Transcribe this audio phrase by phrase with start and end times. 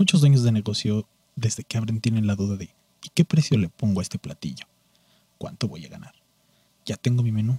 [0.00, 1.06] Muchos dueños de negocio
[1.36, 2.70] desde que abren tienen la duda de
[3.04, 4.64] ¿y qué precio le pongo a este platillo?
[5.36, 6.14] ¿Cuánto voy a ganar?
[6.86, 7.58] Ya tengo mi menú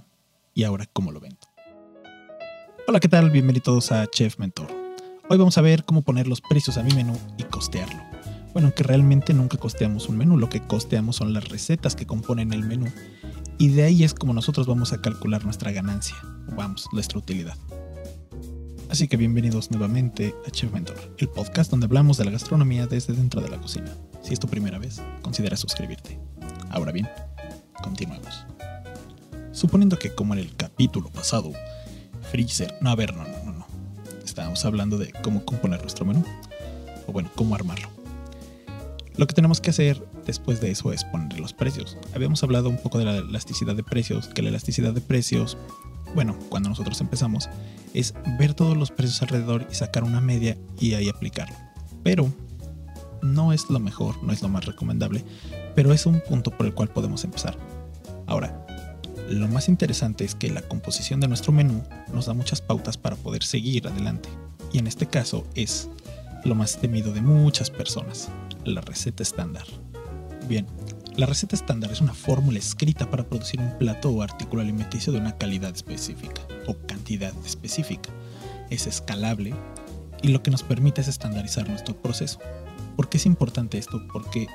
[0.52, 1.38] y ahora cómo lo vendo.
[2.88, 3.30] Hola, ¿qué tal?
[3.30, 4.66] Bienvenidos a Chef Mentor.
[5.30, 8.02] Hoy vamos a ver cómo poner los precios a mi menú y costearlo.
[8.52, 12.52] Bueno, que realmente nunca costeamos un menú, lo que costeamos son las recetas que componen
[12.52, 12.90] el menú
[13.56, 16.16] y de ahí es como nosotros vamos a calcular nuestra ganancia,
[16.56, 17.56] vamos, nuestra utilidad.
[18.92, 23.14] Así que bienvenidos nuevamente a Chef Mentor, el podcast donde hablamos de la gastronomía desde
[23.14, 23.90] dentro de la cocina.
[24.20, 26.20] Si es tu primera vez, considera suscribirte.
[26.68, 27.08] Ahora bien,
[27.82, 28.44] continuemos.
[29.50, 31.52] Suponiendo que como en el capítulo pasado,
[32.30, 33.66] Freezer, no, a ver, no, no, no.
[34.26, 36.22] Estábamos hablando de cómo componer nuestro menú,
[37.06, 38.01] o bueno, cómo armarlo.
[39.16, 41.98] Lo que tenemos que hacer después de eso es poner los precios.
[42.14, 45.58] Habíamos hablado un poco de la elasticidad de precios, que la elasticidad de precios,
[46.14, 47.50] bueno, cuando nosotros empezamos,
[47.92, 51.56] es ver todos los precios alrededor y sacar una media y ahí aplicarlo.
[52.02, 52.32] Pero
[53.22, 55.24] no es lo mejor, no es lo más recomendable,
[55.74, 57.56] pero es un punto por el cual podemos empezar.
[58.26, 58.66] Ahora,
[59.28, 61.82] lo más interesante es que la composición de nuestro menú
[62.12, 64.28] nos da muchas pautas para poder seguir adelante.
[64.72, 65.88] Y en este caso es
[66.44, 68.28] lo más temido de muchas personas,
[68.64, 69.64] la receta estándar.
[70.48, 70.66] Bien,
[71.16, 75.18] la receta estándar es una fórmula escrita para producir un plato o artículo alimenticio de
[75.18, 78.10] una calidad específica o cantidad específica.
[78.70, 79.54] Es escalable
[80.22, 82.38] y lo que nos permite es estandarizar nuestro proceso.
[82.96, 84.02] ¿Por qué es importante esto?
[84.12, 84.46] Porque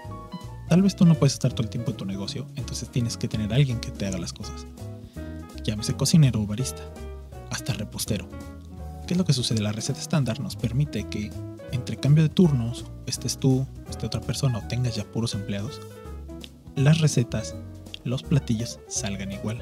[0.69, 3.27] tal vez tú no puedes estar todo el tiempo en tu negocio, entonces tienes que
[3.27, 4.65] tener alguien que te haga las cosas.
[5.63, 6.81] Llámese cocinero o barista,
[7.51, 8.27] hasta repostero.
[9.05, 9.61] ¿Qué es lo que sucede?
[9.61, 11.31] La receta estándar nos permite que
[11.77, 15.79] entre cambio de turnos, estés tú, esté otra persona o tengas ya puros empleados,
[16.75, 17.55] las recetas,
[18.03, 19.61] los platillos salgan igual,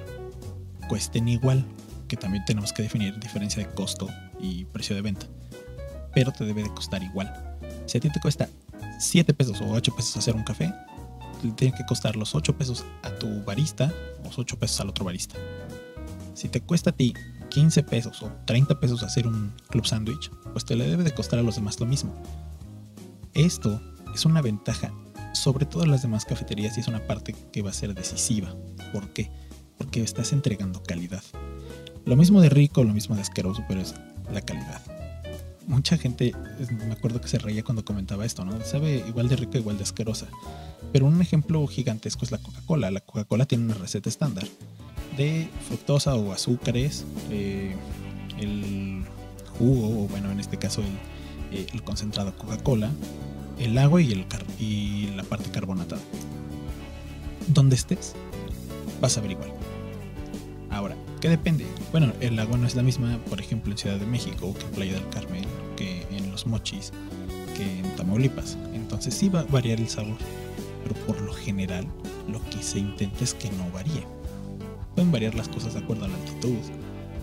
[0.87, 1.65] cuesten igual,
[2.07, 4.07] que también tenemos que definir diferencia de costo
[4.39, 5.27] y precio de venta,
[6.13, 7.57] pero te debe de costar igual.
[7.85, 8.49] Si a ti te cuesta
[8.99, 10.73] 7 pesos o 8 pesos hacer un café,
[11.43, 14.89] le tiene que costar los 8 pesos a tu barista o los 8 pesos al
[14.89, 15.35] otro barista.
[16.33, 17.13] Si te cuesta a ti
[17.55, 21.39] 15 pesos o 30 pesos hacer un club sandwich, pues te le debe de costar
[21.39, 22.13] a los demás lo mismo.
[23.33, 23.81] Esto
[24.13, 24.91] es una ventaja
[25.33, 28.53] sobre todas las demás cafeterías y es una parte que va a ser decisiva.
[28.91, 29.31] ¿Por qué?
[29.77, 31.23] Porque estás entregando calidad.
[32.03, 33.95] Lo mismo de rico, lo mismo de asqueroso, pero es
[34.33, 34.81] la calidad.
[35.65, 36.33] Mucha gente,
[36.69, 38.59] me acuerdo que se reía cuando comentaba esto, ¿no?
[38.65, 40.27] Sabe igual de rico, igual de asquerosa.
[40.91, 42.91] Pero un ejemplo gigantesco es la Coca-Cola.
[42.91, 44.45] La Coca-Cola tiene una receta estándar
[45.17, 47.75] de fructosa o azúcares, eh,
[48.39, 49.03] el
[49.57, 52.91] jugo, o bueno, en este caso el, eh, concentrado Coca-Cola,
[53.59, 54.25] el agua y, el
[54.59, 56.01] y la parte carbonatada.
[57.47, 58.13] Donde estés,
[59.01, 59.51] vas a ver igual.
[60.69, 61.65] Ahora, ¿qué depende?
[61.91, 64.71] Bueno, el agua no es la misma, por ejemplo, en Ciudad de México, que en
[64.71, 65.45] Playa del Carmen,
[65.77, 66.91] que en Los Mochis,
[67.55, 68.57] que en Tamaulipas.
[68.73, 70.17] Entonces sí va a variar el sabor,
[70.83, 71.87] pero por lo general
[72.27, 74.14] lo que se intenta es que no varíe.
[74.95, 76.57] Pueden variar las cosas de acuerdo a la altitud,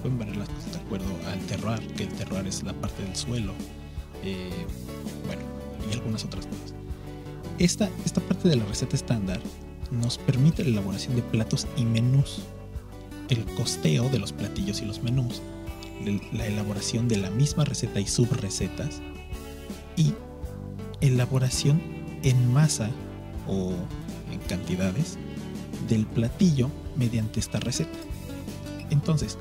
[0.02, 3.16] pueden variar las cosas de acuerdo al terroir, que el terroir es la parte del
[3.16, 3.54] suelo.
[4.22, 4.50] Eh,
[5.26, 5.42] bueno,
[5.90, 6.74] y algunas otras cosas.
[7.58, 9.40] Esta, esta parte de la receta estándar
[9.90, 12.42] nos permite la elaboración de platos y menús,
[13.30, 15.40] el costeo de los platillos y los menús,
[16.32, 19.00] la elaboración de la misma receta y subrecetas
[19.96, 20.12] y
[21.00, 21.80] elaboración
[22.22, 22.90] en masa
[23.48, 23.72] o
[24.30, 25.16] en cantidades
[25.88, 27.98] del platillo mediante esta receta.
[28.90, 29.38] Entonces,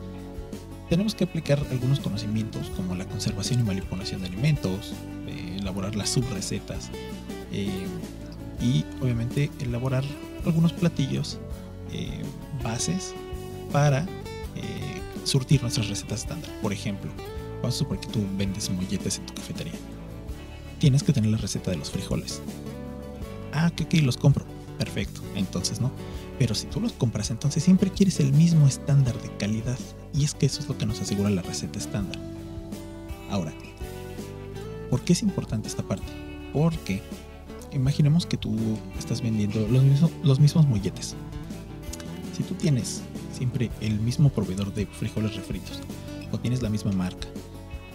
[0.89, 4.93] tenemos que aplicar algunos conocimientos como la conservación y manipulación de alimentos,
[5.61, 6.89] elaborar las subrecetas
[7.51, 7.69] eh,
[8.61, 10.03] y obviamente elaborar
[10.45, 11.39] algunos platillos
[11.93, 12.21] eh,
[12.63, 13.13] bases
[13.71, 14.03] para
[14.55, 16.49] eh, surtir nuestras recetas estándar.
[16.61, 17.11] Por ejemplo,
[17.61, 19.73] vamos a suponer que tú vendes molletes en tu cafetería.
[20.79, 22.41] Tienes que tener la receta de los frijoles.
[23.53, 24.45] Ah, que okay, los compro.
[24.77, 25.91] Perfecto, entonces no.
[26.41, 29.77] Pero si tú los compras, entonces siempre quieres el mismo estándar de calidad.
[30.11, 32.17] Y es que eso es lo que nos asegura la receta estándar.
[33.29, 33.53] Ahora,
[34.89, 36.07] ¿Por qué es importante esta parte?
[36.51, 37.01] Porque
[37.71, 38.57] imaginemos que tú
[38.99, 41.15] estás vendiendo los mismos, los mismos molletes.
[42.35, 43.01] Si tú tienes
[43.31, 45.79] siempre el mismo proveedor de frijoles refritos,
[46.31, 47.27] o tienes la misma marca,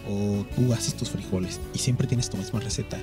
[0.09, 2.97] o tú haces tus frijoles y siempre tienes tu misma receta,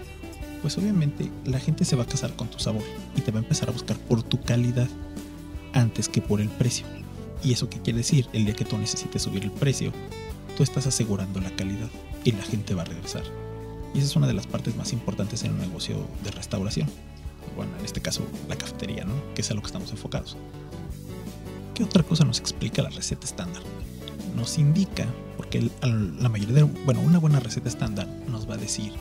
[0.60, 2.82] pues obviamente la gente se va a casar con tu sabor
[3.14, 4.88] y te va a empezar a buscar por tu calidad
[5.74, 6.86] antes que por el precio.
[7.42, 8.26] ¿Y eso qué quiere decir?
[8.32, 9.92] El día que tú necesites subir el precio,
[10.56, 11.90] tú estás asegurando la calidad
[12.24, 13.22] y la gente va a regresar.
[13.94, 16.88] Y esa es una de las partes más importantes en un negocio de restauración.
[17.54, 19.12] Bueno, en este caso la cafetería, ¿no?
[19.34, 20.36] Que es a lo que estamos enfocados.
[21.74, 23.62] ¿Qué otra cosa nos explica la receta estándar?
[24.36, 25.06] Nos indica,
[25.36, 28.92] porque la mayoría de, bueno, una buena receta estándar nos va a decir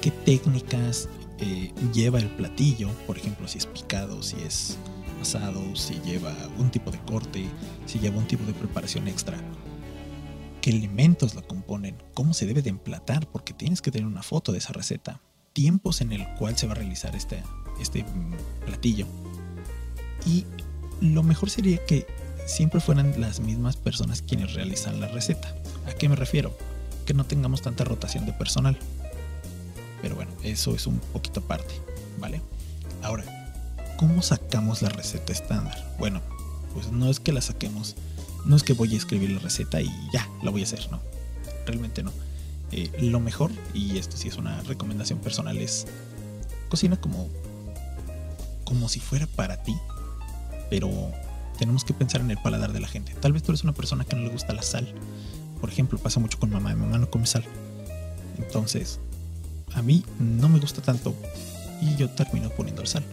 [0.00, 1.08] qué técnicas
[1.38, 4.76] eh, lleva el platillo, por ejemplo, si es picado, si es
[5.24, 7.46] si lleva un tipo de corte,
[7.86, 9.36] si lleva un tipo de preparación extra,
[10.60, 14.52] qué elementos la componen, cómo se debe de emplatar, porque tienes que tener una foto
[14.52, 15.20] de esa receta,
[15.52, 17.42] tiempos en el cual se va a realizar este,
[17.80, 18.04] este
[18.66, 19.06] platillo.
[20.26, 20.46] Y
[21.00, 22.06] lo mejor sería que
[22.46, 25.54] siempre fueran las mismas personas quienes realizan la receta.
[25.86, 26.56] ¿A qué me refiero?
[27.06, 28.76] Que no tengamos tanta rotación de personal.
[30.02, 31.74] Pero bueno, eso es un poquito aparte,
[32.18, 32.40] ¿vale?
[33.02, 33.39] Ahora,
[34.00, 35.94] ¿cómo sacamos la receta estándar?
[35.98, 36.22] Bueno,
[36.72, 37.96] pues no es que la saquemos,
[38.46, 41.00] no es que voy a escribir la receta y ya, la voy a hacer, no.
[41.66, 42.10] Realmente no.
[42.72, 45.86] Eh, lo mejor, y esto sí es una recomendación personal, es
[46.70, 47.28] cocina como,
[48.64, 49.76] como si fuera para ti,
[50.70, 50.90] pero
[51.58, 53.12] tenemos que pensar en el paladar de la gente.
[53.20, 54.94] Tal vez tú eres una persona que no le gusta la sal.
[55.60, 57.44] Por ejemplo, pasa mucho con mamá, mi mamá no come sal.
[58.38, 58.98] Entonces,
[59.74, 61.14] a mí no me gusta tanto
[61.82, 63.04] y yo termino poniendo el sal.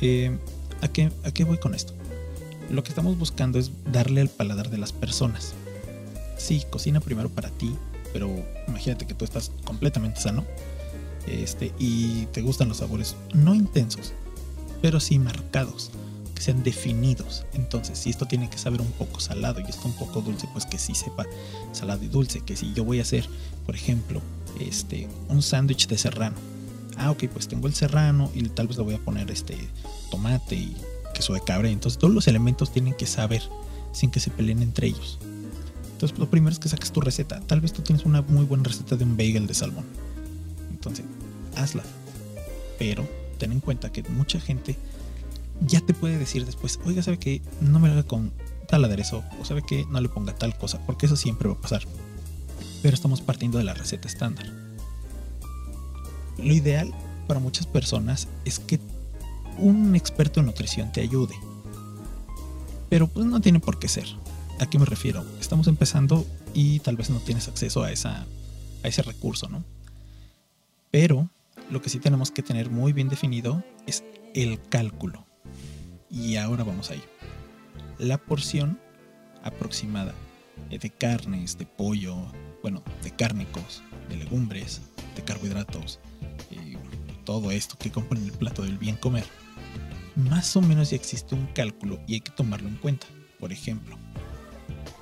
[0.00, 0.36] Eh,
[0.82, 1.92] ¿a, qué, ¿A qué voy con esto?
[2.70, 5.54] Lo que estamos buscando es darle al paladar de las personas.
[6.36, 7.74] Sí, cocina primero para ti,
[8.12, 8.30] pero
[8.68, 10.44] imagínate que tú estás completamente sano
[11.26, 14.12] este, y te gustan los sabores no intensos,
[14.82, 15.90] pero sí marcados,
[16.34, 17.44] que sean definidos.
[17.54, 20.66] Entonces, si esto tiene que saber un poco salado y esto un poco dulce, pues
[20.66, 21.26] que sí sepa
[21.72, 22.40] salado y dulce.
[22.40, 23.28] Que si yo voy a hacer,
[23.64, 24.20] por ejemplo,
[24.60, 26.36] este, un sándwich de serrano.
[26.98, 29.56] Ah, ok, pues tengo el serrano y tal vez le voy a poner este
[30.10, 30.76] tomate y
[31.14, 31.68] queso de cabra.
[31.68, 33.42] Entonces todos los elementos tienen que saber
[33.92, 35.18] sin que se peleen entre ellos.
[35.92, 37.40] Entonces lo primero es que saques tu receta.
[37.40, 39.84] Tal vez tú tienes una muy buena receta de un bagel de salmón.
[40.70, 41.04] Entonces,
[41.56, 41.82] hazla.
[42.78, 43.08] Pero
[43.38, 44.76] ten en cuenta que mucha gente
[45.60, 48.32] ya te puede decir después, oiga, ¿sabe que no me haga con
[48.68, 49.24] tal aderezo?
[49.40, 51.82] O sabe que no le ponga tal cosa, porque eso siempre va a pasar
[52.86, 54.46] pero estamos partiendo de la receta estándar.
[56.38, 56.92] Lo ideal
[57.26, 58.78] para muchas personas es que
[59.58, 61.34] un experto en nutrición te ayude.
[62.88, 64.06] Pero pues no tiene por qué ser.
[64.58, 65.24] ¿A qué me refiero?
[65.40, 68.26] Estamos empezando y tal vez no tienes acceso a, esa,
[68.82, 69.64] a ese recurso, ¿no?
[70.90, 71.28] Pero
[71.70, 74.04] lo que sí tenemos que tener muy bien definido es
[74.34, 75.26] el cálculo.
[76.10, 77.08] Y ahora vamos a ello.
[77.98, 78.78] La porción
[79.42, 80.14] aproximada
[80.70, 82.16] de carnes, de pollo,
[82.62, 84.82] bueno, de cárnicos, de legumbres,
[85.14, 86.00] de carbohidratos,
[86.50, 86.76] y
[87.24, 89.24] todo esto que compone el plato del bien comer,
[90.16, 93.06] más o menos ya existe un cálculo y hay que tomarlo en cuenta.
[93.38, 93.98] Por ejemplo,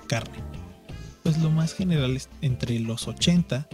[0.09, 0.39] carne.
[1.23, 3.69] Pues lo más general es entre los 80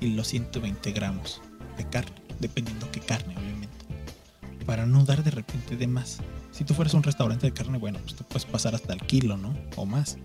[0.00, 1.40] y los 120 gramos
[1.76, 3.68] de carne, dependiendo qué carne, obviamente.
[4.66, 6.18] Para no dar de repente de más.
[6.50, 9.36] Si tú fueras un restaurante de carne, bueno, pues te puedes pasar hasta el kilo,
[9.36, 9.56] ¿no?
[9.76, 10.18] O más.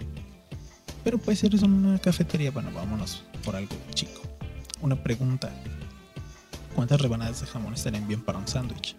[1.04, 4.25] Pero pues eres una cafetería, bueno, vámonos por algo chico.
[4.82, 5.52] Una pregunta.
[6.76, 8.96] ¿Cuántas rebanadas de jamón estarían bien para un sándwich?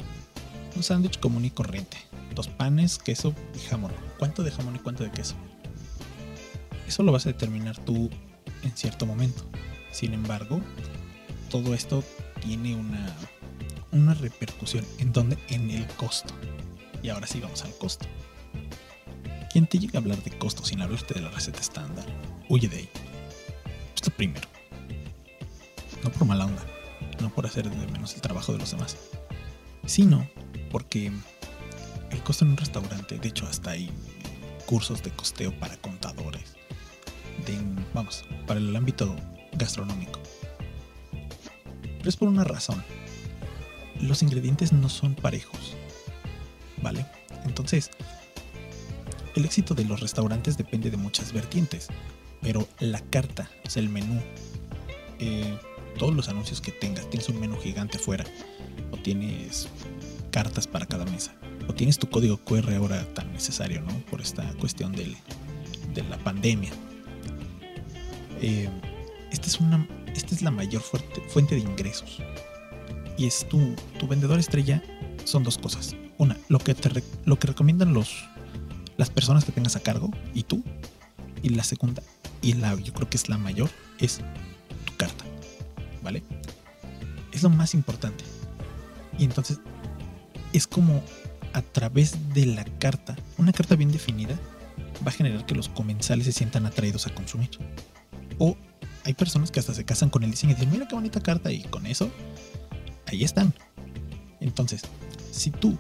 [0.75, 1.99] Un sándwich común y corriente.
[2.34, 3.93] Dos panes, queso y jamón.
[4.19, 5.34] ¿Cuánto de jamón y cuánto de queso?
[6.87, 8.11] Eso lo vas a determinar tú
[8.62, 9.44] en cierto momento.
[9.93, 10.61] Sin embargo,
[11.50, 12.02] todo esto
[12.40, 13.14] tiene una,
[13.93, 14.84] una repercusión.
[14.99, 15.38] ¿En dónde?
[15.49, 16.32] En el costo.
[17.02, 18.06] Y ahora sí vamos al costo.
[19.52, 22.05] Quien te llega a hablar de costos sin hablarte de la receta estándar,
[22.49, 22.88] huye de ahí.
[23.94, 24.56] Esto primero.
[26.06, 26.62] No por mala onda,
[27.20, 28.97] no por hacer de menos el trabajo de los demás,
[29.86, 30.25] sino
[30.70, 31.10] porque
[32.13, 33.91] el costo en un restaurante, de hecho hasta hay
[34.67, 36.55] cursos de costeo para contadores,
[37.44, 37.58] de,
[37.93, 39.17] vamos, para el ámbito
[39.55, 40.20] gastronómico.
[41.98, 42.84] Pero es por una razón.
[44.01, 45.75] Los ingredientes no son parejos.
[46.82, 47.05] ¿Vale?
[47.46, 47.91] Entonces,
[49.34, 51.89] el éxito de los restaurantes depende de muchas vertientes,
[52.43, 54.22] pero la carta, o sea, el menú,
[55.19, 55.58] eh,
[55.96, 58.24] todos los anuncios que tengas, tienes un menú gigante afuera,
[58.91, 59.69] o tienes
[60.31, 61.34] cartas para cada mesa,
[61.69, 63.93] o tienes tu código QR ahora tan necesario, ¿no?
[64.10, 65.17] Por esta cuestión de
[66.08, 66.70] la pandemia.
[68.41, 68.69] Eh,
[69.32, 72.19] esta, es una, esta es la mayor fuente de ingresos.
[73.19, 74.82] Y es tu, tu vendedor estrella,
[75.24, 75.96] son dos cosas.
[76.19, 78.26] Una, lo que, te, lo que recomiendan los
[78.96, 80.62] las personas que tengas a cargo y tú.
[81.43, 82.03] Y la segunda,
[82.43, 84.20] y la yo creo que es la mayor, es.
[87.36, 88.24] Es lo más importante.
[89.19, 89.60] Y entonces
[90.55, 91.02] es como
[91.52, 94.38] a través de la carta, una carta bien definida,
[95.06, 97.50] va a generar que los comensales se sientan atraídos a consumir.
[98.38, 98.56] O
[99.05, 101.52] hay personas que hasta se casan con el diseño y dicen, mira qué bonita carta,
[101.52, 102.10] y con eso,
[103.06, 103.52] ahí están.
[104.40, 104.81] Entonces,
[105.31, 105.76] si tú,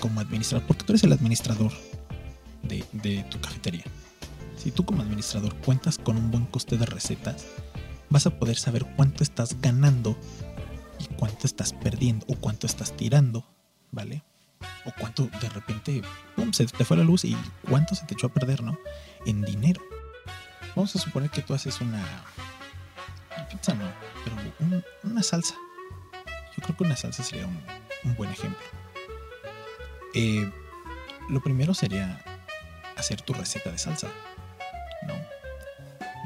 [0.00, 1.72] como administrador, porque tú eres el administrador
[2.62, 3.84] de, tu cafetería.
[4.56, 7.46] Si tú como administrador cuentas con un buen coste de recetas,
[8.10, 10.16] vas a poder saber cuánto estás ganando
[11.62, 13.44] estás perdiendo o cuánto estás tirando,
[13.90, 14.22] ¿vale?
[14.86, 16.00] O cuánto de repente
[16.34, 17.36] pum, se te fue la luz y
[17.68, 18.78] cuánto se te echó a perder, ¿no?
[19.26, 19.82] En dinero.
[20.74, 22.02] Vamos a suponer que tú haces una
[23.50, 23.84] pizza, no,
[24.24, 25.54] pero una salsa.
[26.56, 28.64] Yo creo que una salsa sería un, buen ejemplo.
[30.14, 30.50] Eh,
[31.28, 32.24] lo primero sería
[32.96, 34.08] hacer tu receta de salsa,
[35.06, 35.14] ¿no?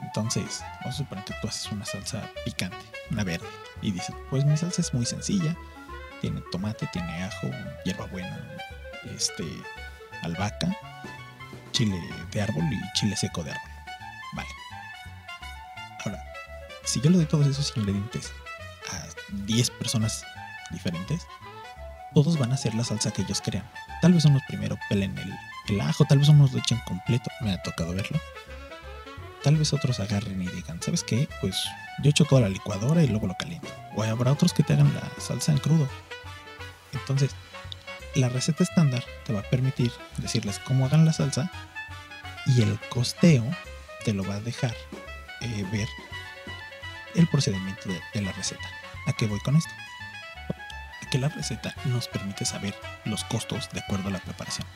[0.05, 3.49] Entonces, vamos a suponer que tú haces una salsa picante, una verde,
[3.85, 5.55] y dices, pues mi salsa es muy sencilla,
[6.21, 7.51] tiene tomate, tiene ajo,
[7.85, 8.41] hierbabuena,
[9.15, 9.45] este,
[10.23, 10.75] albahaca,
[11.73, 12.01] chile
[12.33, 13.71] de árbol y chile seco de árbol.
[14.33, 14.49] Vale.
[16.05, 16.25] Ahora,
[16.83, 18.33] si yo le doy todos esos ingredientes
[18.91, 19.07] a
[19.45, 20.25] 10 personas
[20.71, 21.27] diferentes,
[22.15, 23.71] todos van a hacer la salsa que ellos crean.
[24.01, 25.35] Tal vez unos primero pelen el,
[25.69, 28.19] el ajo, tal vez unos lo echen completo, me ha tocado verlo.
[29.43, 31.29] Tal vez otros agarren y digan, ¿sabes qué?
[31.43, 31.55] Pues
[32.03, 33.69] yo echo todo a la licuadora y luego lo caliento.
[33.97, 35.89] O habrá otros que te hagan la salsa en crudo.
[36.93, 37.31] Entonces,
[38.15, 41.51] la receta estándar te va a permitir decirles cómo hagan la salsa
[42.47, 43.45] y el costeo
[44.05, 44.75] te lo va a dejar
[45.41, 45.89] eh, ver
[47.15, 48.65] el procedimiento de, la receta.
[49.07, 49.71] ¿A qué voy con esto?
[51.11, 52.75] que la receta nos permite saber
[53.05, 54.67] los costos de acuerdo a la preparación.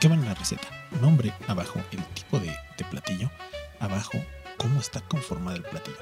[0.00, 0.66] ¿Qué va en la receta?
[1.02, 2.56] Nombre, abajo el tipo de
[2.90, 3.30] platillo,
[3.80, 4.18] abajo
[4.56, 5.98] cómo está conformado el platillo.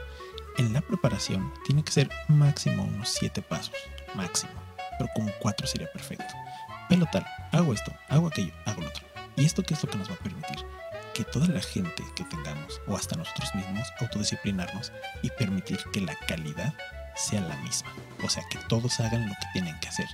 [0.59, 3.75] En la preparación tiene que ser máximo unos 7 pasos,
[4.15, 4.53] máximo,
[4.99, 6.35] pero como 4 sería perfecto.
[6.91, 9.05] Pero tal, hago esto, hago aquello, hago lo otro.
[9.37, 10.59] ¿Y esto qué es lo que nos va a permitir?
[11.15, 14.93] Que toda la gente que tengamos, o hasta nosotros mismos, autodisciplinarnos
[15.23, 16.75] y permitir que la calidad
[17.17, 17.91] sea la misma.
[18.23, 20.09] O sea, que todos hagan lo que tienen que hacer.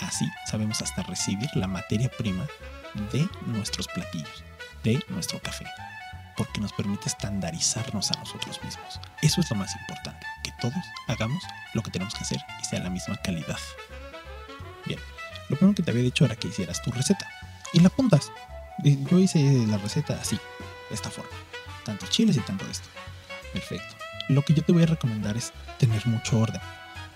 [0.00, 2.46] Así sabemos hasta recibir la materia prima
[3.12, 4.44] de nuestros platillos,
[4.84, 5.66] de nuestro café,
[6.40, 8.98] porque nos permite estandarizarnos a nosotros mismos.
[9.20, 11.44] Eso es lo más importante, que todos hagamos
[11.74, 13.58] lo que tenemos que hacer y sea la misma calidad.
[14.86, 14.98] Bien,
[15.50, 17.28] lo primero que te había dicho era que hicieras tu receta
[17.74, 18.32] y la apuntas.
[18.82, 20.36] Yo hice la receta así,
[20.88, 21.36] de esta forma,
[21.84, 22.88] tantos chiles y tanto de esto.
[23.52, 26.60] Perfecto lo que yo te voy a recomendar es tener mucho orden.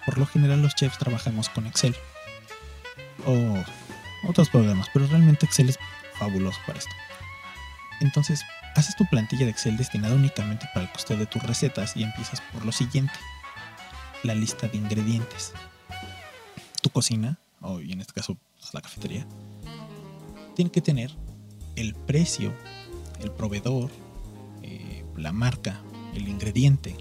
[0.05, 1.95] Por lo general los chefs trabajamos con Excel
[3.25, 3.65] o
[4.29, 5.79] otros programas, pero realmente Excel es
[6.19, 6.91] fabuloso para esto.
[8.01, 8.43] Entonces,
[8.75, 12.41] haces tu plantilla de Excel destinada únicamente para el costeo de tus recetas y empiezas
[12.53, 13.15] por lo siguiente.
[14.23, 15.53] La lista de ingredientes.
[16.83, 19.27] Tu cocina, o en este caso pues, la cafetería,
[20.55, 21.15] tiene que tener
[21.77, 22.53] el precio,
[23.21, 23.91] el proveedor,
[24.63, 25.81] eh, la marca,
[26.15, 26.97] el ingrediente,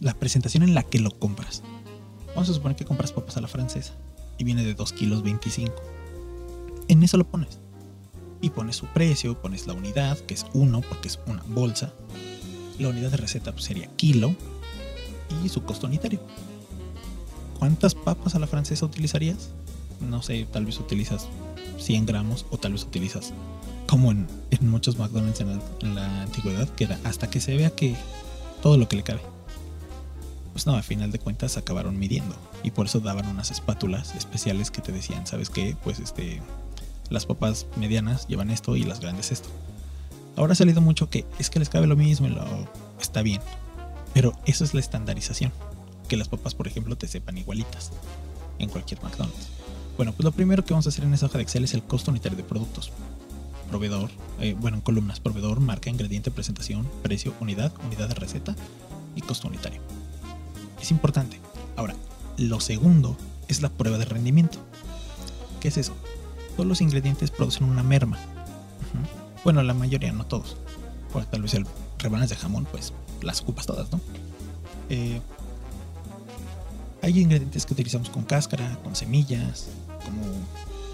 [0.00, 1.62] la presentación en la que lo compras.
[2.28, 3.94] Vamos a suponer que compras papas a la francesa
[4.38, 5.74] y viene de 2 kilos 25.
[6.88, 7.60] En eso lo pones.
[8.40, 11.92] Y pones su precio, pones la unidad, que es 1 porque es una bolsa.
[12.78, 14.34] La unidad de receta pues, sería kilo
[15.44, 16.20] y su costo unitario.
[17.58, 19.50] ¿Cuántas papas a la francesa utilizarías?
[20.00, 21.28] No sé, tal vez utilizas
[21.78, 23.32] 100 gramos o tal vez utilizas
[23.86, 24.26] como en,
[24.60, 27.96] muchos McDonald's en la, en la, antigüedad, que era hasta que se vea que
[28.62, 29.20] todo lo que le cabe.
[30.52, 34.70] Pues no, al final de cuentas acabaron midiendo y por eso daban unas espátulas especiales
[34.70, 35.76] que te decían, ¿sabes qué?
[35.84, 36.40] Pues este,
[37.10, 39.48] las papas medianas llevan esto y las grandes esto.
[40.36, 42.44] Ahora ha salido mucho que es que les cabe lo mismo y lo
[43.00, 43.40] está bien,
[44.12, 45.52] pero eso es la estandarización,
[46.08, 47.90] que las papas, por ejemplo, te sepan igualitas
[48.58, 49.48] en cualquier McDonald's.
[49.96, 51.82] Bueno, pues lo primero que vamos a hacer en esa hoja de Excel es el
[51.82, 52.92] costo unitario de productos
[53.66, 54.10] proveedor,
[54.40, 58.54] eh, bueno, en columnas, proveedor, marca, ingrediente, presentación, precio, unidad, unidad de receta
[59.14, 59.80] y costo unitario.
[60.80, 61.40] Es importante.
[61.76, 61.94] Ahora,
[62.38, 63.16] lo segundo
[63.48, 64.58] es la prueba de rendimiento.
[65.60, 65.94] ¿Qué es eso?
[66.56, 68.18] Todos los ingredientes producen una merma.
[69.44, 70.56] Bueno, la mayoría, no todos.
[71.12, 71.66] Pues tal vez el
[71.98, 74.00] rebanas de jamón, pues las ocupas todas, ¿no?
[74.88, 75.20] Eh,
[77.02, 79.68] hay ingredientes que utilizamos con cáscara, con semillas,
[80.04, 80.22] como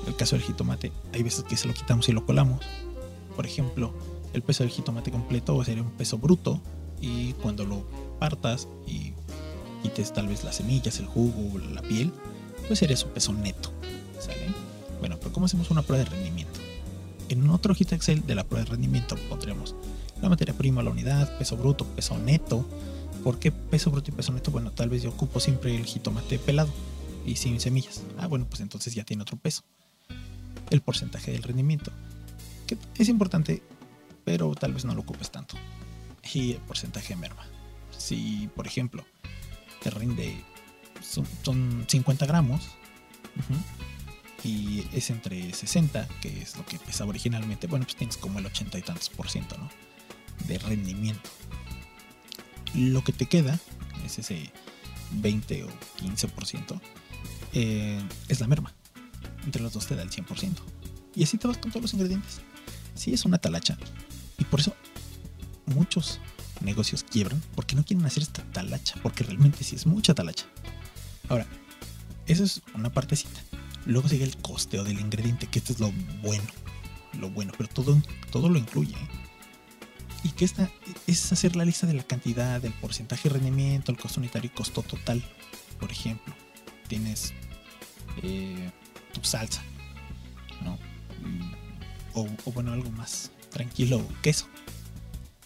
[0.06, 2.60] el caso del jitomate, hay veces que se lo quitamos y lo colamos.
[3.36, 3.94] Por ejemplo,
[4.32, 6.60] el peso del jitomate completo sería un peso bruto
[7.00, 7.84] y cuando lo
[8.18, 9.12] partas y
[9.82, 12.12] quites tal vez las semillas, el jugo, la piel,
[12.66, 13.72] pues sería su peso neto.
[14.20, 14.61] ¿Sale?
[15.02, 16.60] Bueno, pero ¿cómo hacemos una prueba de rendimiento?
[17.28, 19.74] En otro hojita Excel de la prueba de rendimiento pondremos
[20.20, 22.64] la materia prima, la unidad, peso bruto, peso neto.
[23.24, 24.52] ¿Por qué peso bruto y peso neto?
[24.52, 26.70] Bueno, tal vez yo ocupo siempre el jitomate pelado
[27.26, 28.04] y sin semillas.
[28.16, 29.64] Ah, bueno, pues entonces ya tiene otro peso
[30.70, 31.90] el porcentaje del rendimiento,
[32.68, 33.60] que es importante,
[34.24, 35.56] pero tal vez no lo ocupes tanto.
[36.32, 37.44] Y el porcentaje de merma.
[37.98, 39.04] Si, por ejemplo,
[39.82, 40.44] te rinde,
[41.00, 41.26] son,
[41.88, 42.68] 50 gramos,
[44.44, 48.46] y es entre 60, que es lo que pesaba originalmente, bueno, pues tienes como el
[48.46, 49.70] 80 y tantos por ciento, ¿no?
[50.46, 51.30] De rendimiento.
[52.74, 53.58] Lo que te queda
[54.04, 54.50] es ese
[55.12, 55.68] 20 o
[56.00, 56.80] 15%,
[57.52, 58.74] eh, es la merma.
[59.44, 60.56] Entre los dos te da el 100%.
[61.14, 62.40] Y así te vas con todos los ingredientes.
[62.94, 63.76] Sí, es una talacha.
[64.38, 64.74] Y por eso
[65.66, 66.20] muchos
[66.60, 70.46] negocios quiebran porque no quieren hacer esta talacha, porque realmente sí es mucha talacha.
[71.28, 71.46] Ahora,
[72.26, 73.40] eso es una partecita.
[73.86, 76.44] Luego sigue el costeo del ingrediente, que esto es lo bueno.
[77.18, 78.94] Lo bueno, pero todo, todo lo incluye.
[78.94, 79.08] ¿eh?
[80.24, 80.70] Y que esta
[81.06, 84.56] es hacer la lista de la cantidad, del porcentaje de rendimiento, el costo unitario y
[84.56, 85.22] costo total.
[85.80, 86.34] Por ejemplo,
[86.86, 87.34] tienes
[88.22, 88.70] eh,
[89.12, 89.62] tu salsa,
[90.62, 90.78] ¿no?
[92.14, 94.46] O, o, bueno, algo más tranquilo, queso.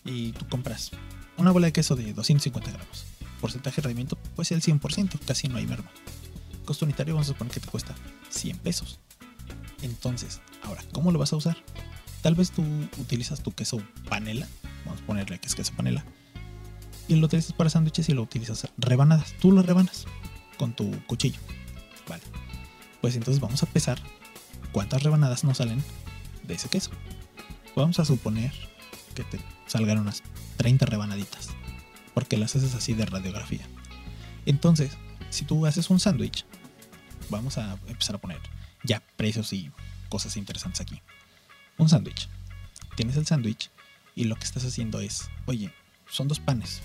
[0.04, 0.90] Y tú compras
[1.38, 3.06] una bola de queso de 250 gramos.
[3.40, 5.90] Porcentaje de rendimiento, pues el 100%, casi no hay merma.
[6.66, 7.94] Costo unitario, vamos a suponer que te cuesta
[8.28, 9.00] 100 pesos.
[9.82, 11.56] Entonces, ahora, ¿cómo lo vas a usar?
[12.22, 12.62] Tal vez tú
[12.98, 14.48] utilizas tu queso panela,
[14.84, 16.04] vamos a ponerle que es queso panela,
[17.08, 19.34] y lo utilizas para sándwiches y lo utilizas rebanadas.
[19.40, 20.06] Tú lo rebanas
[20.58, 21.38] con tu cuchillo.
[22.08, 22.22] Vale.
[23.00, 24.00] Pues entonces vamos a pesar
[24.72, 25.82] cuántas rebanadas nos salen
[26.42, 26.90] de ese queso.
[27.76, 28.52] Vamos a suponer
[29.14, 30.22] que te salgan unas
[30.56, 31.50] 30 rebanaditas,
[32.12, 33.66] porque las haces así de radiografía.
[34.46, 34.96] Entonces,
[35.30, 36.44] si tú haces un sándwich,
[37.30, 38.40] vamos a empezar a poner
[38.82, 39.70] ya precios y
[40.08, 41.02] cosas interesantes aquí.
[41.78, 42.28] Un sándwich.
[42.96, 43.70] Tienes el sándwich
[44.14, 45.72] y lo que estás haciendo es, oye,
[46.08, 46.82] son dos panes.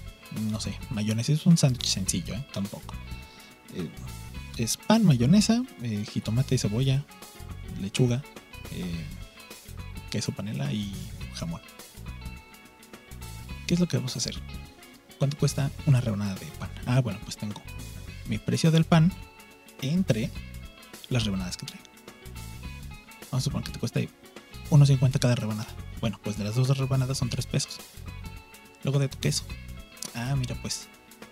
[0.49, 2.45] No sé, mayonesa es un sándwich sencillo, ¿eh?
[2.53, 2.95] Tampoco.
[3.75, 3.89] Eh,
[4.57, 7.05] es pan, mayonesa, eh, jitomate y cebolla,
[7.79, 8.21] lechuga,
[10.09, 10.93] queso panela y
[11.35, 11.61] jamón.
[13.65, 14.35] ¿Qué es lo que vamos a hacer?
[15.17, 16.69] ¿Cuánto cuesta una rebanada de pan?
[16.85, 17.61] Ah, bueno, pues tengo
[18.27, 19.13] mi precio del pan
[19.81, 20.29] entre
[21.09, 21.81] las rebanadas que trae.
[23.31, 25.69] Vamos a suponer que te cuesta 1.50 cada rebanada.
[25.99, 27.79] Bueno, pues de las dos rebanadas son 3 pesos.
[28.83, 29.43] Luego de tu queso.
[30.15, 30.87] Ah, mira, pues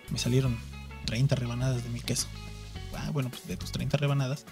[0.09, 0.57] me salieron
[1.05, 2.27] 30 rebanadas de mi queso.
[2.95, 4.45] Ah, bueno, pues de tus 30 rebanadas,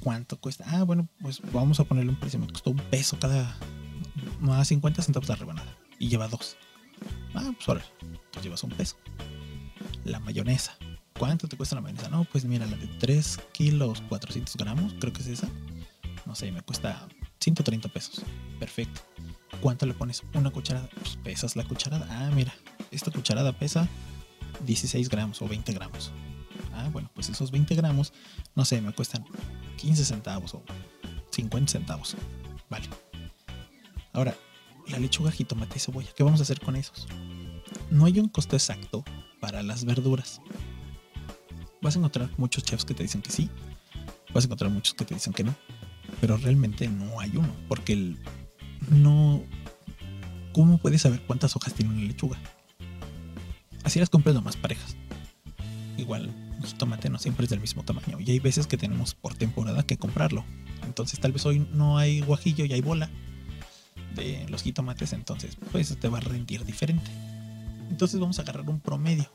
[0.00, 0.64] ¿cuánto cuesta?
[0.68, 2.38] Ah, bueno, pues vamos a ponerle un precio.
[2.38, 3.56] Me costó un peso cada.
[4.40, 5.76] Más 50 centavos la rebanada.
[5.98, 6.56] Y lleva dos.
[7.34, 7.84] Ah, pues ahora,
[8.32, 8.96] pues llevas un peso.
[10.04, 10.76] La mayonesa.
[11.20, 12.08] ¿Cuánto te cuesta la mayonesa?
[12.08, 15.50] No, pues mira, la de 3 kilos 400 gramos, creo que es esa.
[16.24, 17.06] No sé, me cuesta
[17.40, 18.22] 130 pesos.
[18.58, 19.02] Perfecto.
[19.60, 20.22] ¿Cuánto le pones?
[20.32, 20.88] Una cucharada.
[20.94, 22.06] Pues pesas la cucharada.
[22.08, 22.54] Ah, mira,
[22.90, 23.86] esta cucharada pesa
[24.64, 26.10] 16 gramos o 20 gramos.
[26.72, 28.14] Ah, bueno, pues esos 20 gramos,
[28.54, 29.22] no sé, me cuestan
[29.76, 30.62] 15 centavos o
[31.32, 32.16] 50 centavos.
[32.70, 32.88] Vale.
[34.14, 34.34] Ahora,
[34.88, 37.06] la lechuga, jitomate y cebolla, ¿qué vamos a hacer con esos?
[37.90, 39.04] No hay un costo exacto
[39.38, 40.40] para las verduras.
[41.82, 43.48] Vas a encontrar muchos chefs que te dicen que sí,
[44.34, 45.54] vas a encontrar muchos que te dicen que no,
[46.20, 48.18] pero realmente no hay uno, porque el
[48.90, 49.42] no
[50.52, 52.36] ¿Cómo puedes saber cuántas hojas tiene una lechuga?
[53.84, 54.96] Así las compras más parejas.
[55.96, 58.18] Igual, un jitomate no siempre es del mismo tamaño.
[58.18, 60.44] Y hay veces que tenemos por temporada que comprarlo.
[60.82, 63.10] Entonces tal vez hoy no hay guajillo y hay bola
[64.16, 65.12] de los jitomates.
[65.12, 67.10] Entonces pues te va a rendir diferente.
[67.88, 69.30] Entonces vamos a agarrar un promedio.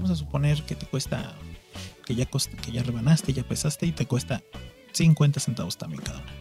[0.00, 1.34] Vamos a suponer que te cuesta,
[2.06, 4.42] que ya, que ya rebanaste, ya pesaste y te cuesta
[4.92, 6.32] 50 centavos también cada una.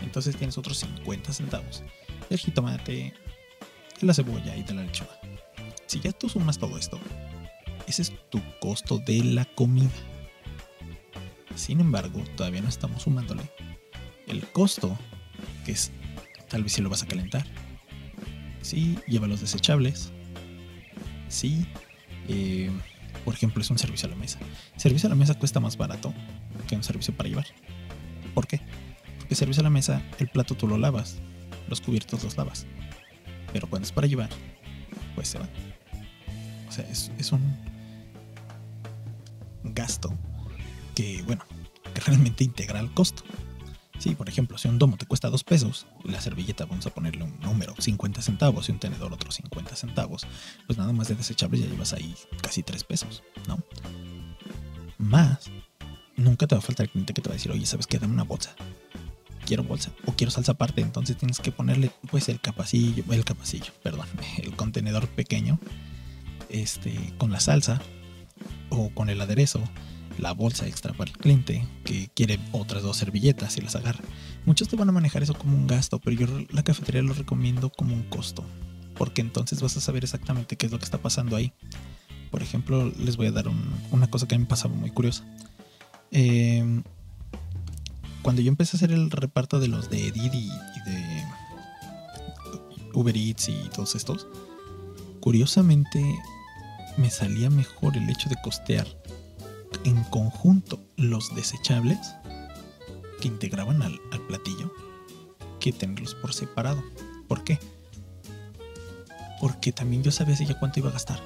[0.00, 1.84] Entonces tienes otros 50 centavos
[2.28, 3.14] el jitomate,
[4.00, 5.16] la cebolla y de la lechuga.
[5.86, 6.98] Si ya tú sumas todo esto,
[7.86, 9.88] ese es tu costo de la comida.
[11.54, 13.48] Sin embargo, todavía no estamos sumándole
[14.26, 14.98] el costo,
[15.64, 15.92] que es
[16.48, 17.46] tal vez si lo vas a calentar.
[18.60, 20.10] Si lleva los desechables.
[21.28, 21.64] Si,
[22.28, 22.70] eh,
[23.24, 24.38] por ejemplo, es un servicio a la mesa.
[24.76, 26.12] servicio a la mesa cuesta más barato
[26.68, 27.46] que un servicio para llevar.
[28.34, 28.60] ¿Por qué?
[29.18, 31.16] Porque servicio a la mesa, el plato tú lo lavas,
[31.68, 32.66] los cubiertos los lavas.
[33.52, 34.30] Pero cuando es para llevar,
[35.14, 35.50] pues se van.
[36.68, 37.56] O sea, es, es un
[39.64, 40.12] gasto
[40.94, 41.44] que, bueno,
[41.94, 43.22] que realmente integra el costo.
[43.98, 47.24] Sí, por ejemplo, si un domo te cuesta 2 pesos, la servilleta vamos a ponerle
[47.24, 50.26] un número, 50 centavos, y un tenedor otros 50 centavos,
[50.66, 53.58] pues nada más de desechables ya llevas ahí casi 3 pesos, ¿no?
[54.98, 55.50] Más,
[56.16, 57.98] nunca te va a faltar el cliente que te va a decir, oye, ¿sabes qué?
[57.98, 58.54] Dame una bolsa
[59.46, 63.72] quiero bolsa o quiero salsa aparte, entonces tienes que ponerle pues el capacillo, el capacillo,
[63.82, 64.06] perdón,
[64.38, 65.58] el contenedor pequeño,
[66.50, 67.80] este, con la salsa
[68.68, 69.62] o con el aderezo,
[70.18, 74.04] la bolsa extra para el cliente que quiere otras dos servilletas y las agarra.
[74.44, 77.70] Muchos te van a manejar eso como un gasto, pero yo la cafetería lo recomiendo
[77.70, 78.44] como un costo,
[78.96, 81.52] porque entonces vas a saber exactamente qué es lo que está pasando ahí.
[82.30, 83.46] Por ejemplo, les voy a dar
[83.90, 85.24] una cosa que me pasaba muy curiosa.
[86.10, 86.82] Eh,
[88.22, 91.24] cuando yo empecé a hacer el reparto de los de Didi y de
[92.92, 94.26] Uber Eats y todos estos,
[95.20, 96.02] curiosamente
[96.96, 98.86] me salía mejor el hecho de costear
[99.86, 102.16] en conjunto los desechables
[103.20, 104.74] que integraban al, platillo
[105.60, 106.82] que tenerlos por separado.
[107.28, 107.60] ¿Por qué?
[109.40, 111.22] Porque también yo sabía si ya cuánto iba a gastar.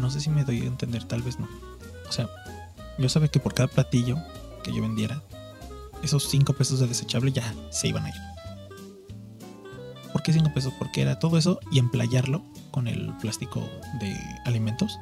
[0.00, 1.46] No sé si me doy a entender, tal vez no.
[2.08, 2.30] O sea,
[2.98, 4.16] yo sabía que por cada platillo
[4.64, 5.22] que yo vendiera,
[6.02, 8.14] esos 5 pesos de desechable ya se iban a ir.
[10.12, 10.72] ¿Por qué 5 pesos?
[10.78, 13.60] Porque era todo eso y emplayarlo con el plástico
[14.00, 14.98] de alimentos.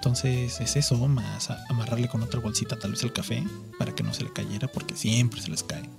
[0.00, 3.46] Entonces es eso, más amarrarle con otra bolsita tal vez el café
[3.78, 5.90] para que no se le cayera porque siempre se les cae.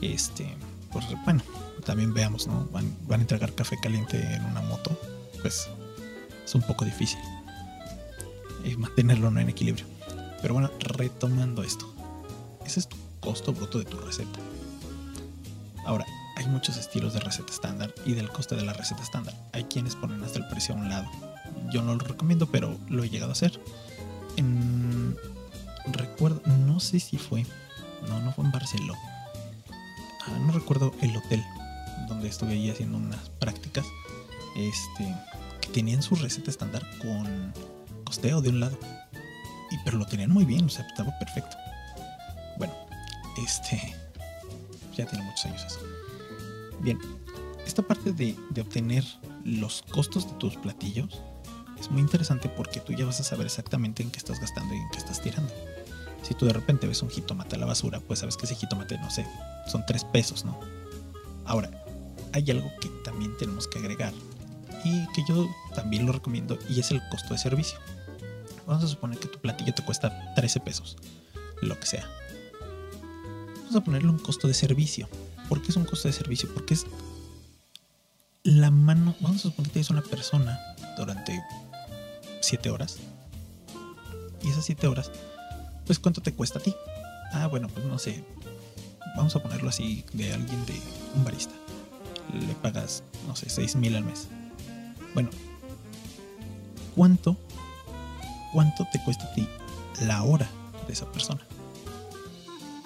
[0.00, 0.56] Este,
[0.92, 1.42] pues bueno,
[1.84, 2.64] también veamos, ¿no?
[2.66, 4.96] Van, van a entregar café caliente en una moto,
[5.40, 5.68] pues
[6.44, 7.18] es un poco difícil
[8.64, 9.84] y mantenerlo en equilibrio.
[10.40, 11.92] Pero bueno, retomando esto,
[12.64, 14.38] ese es tu costo bruto de tu receta.
[15.86, 19.34] Ahora, hay muchos estilos de receta estándar y del coste de la receta estándar.
[19.52, 21.31] Hay quienes ponen hasta el precio a un lado.
[21.72, 23.60] Yo no lo recomiendo, pero lo he llegado a hacer.
[24.36, 25.16] En...
[25.86, 27.44] Recuerdo, no sé si fue,
[28.08, 29.00] no, no fue en Barcelona.
[30.26, 31.42] Ah, no recuerdo el hotel
[32.08, 33.84] donde estuve ahí haciendo unas prácticas.
[34.56, 35.14] Este,
[35.60, 37.52] que tenían su receta estándar con
[38.04, 38.78] costeo de un lado.
[39.70, 41.56] Y, pero lo tenían muy bien, o sea, estaba perfecto.
[42.58, 42.74] Bueno,
[43.44, 43.96] este.
[44.96, 45.78] Ya tiene muchos años.
[46.80, 46.98] Bien,
[47.66, 49.04] esta parte de, de obtener
[49.44, 51.22] los costos de tus platillos
[51.82, 54.78] es muy interesante porque tú ya vas a saber exactamente en qué estás gastando y
[54.78, 55.52] en qué estás tirando.
[56.22, 58.98] Si tú de repente ves un jitomate a la basura, pues sabes que ese jitomate,
[58.98, 59.26] no sé,
[59.66, 60.58] son tres pesos, ¿no?
[61.44, 61.70] Ahora,
[62.32, 64.12] hay algo que también tenemos que agregar
[64.84, 67.80] y que yo también lo recomiendo y es el costo de servicio.
[68.64, 70.96] Vamos a suponer que tu platillo te cuesta 13 pesos,
[71.62, 72.08] lo que sea.
[73.56, 75.08] Vamos a ponerle un costo de servicio.
[75.48, 76.48] ¿Por qué es un costo de servicio?
[76.54, 76.86] Porque es
[78.44, 79.16] la mano.
[79.18, 80.60] Vamos a suponer que es una persona
[80.96, 81.42] durante
[82.52, 82.98] 7 horas.
[84.42, 85.10] Y esas 7 horas,
[85.86, 86.74] pues ¿cuánto te cuesta a ti?
[87.32, 88.22] Ah, bueno, pues no sé.
[89.16, 90.74] Vamos a ponerlo así de alguien de
[91.14, 91.54] un barista.
[92.32, 94.28] Le pagas, no sé, 6 mil al mes.
[95.14, 95.30] Bueno,
[96.94, 97.36] ¿cuánto
[98.52, 99.48] cuánto te cuesta a ti
[100.06, 100.48] la hora
[100.86, 101.40] de esa persona.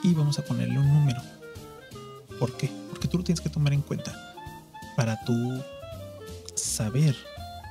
[0.02, 1.20] Y vamos a ponerle un número.
[2.38, 2.70] ¿Por qué?
[2.90, 4.14] Porque tú lo tienes que tomar en cuenta
[4.96, 5.60] para tú
[6.54, 7.16] saber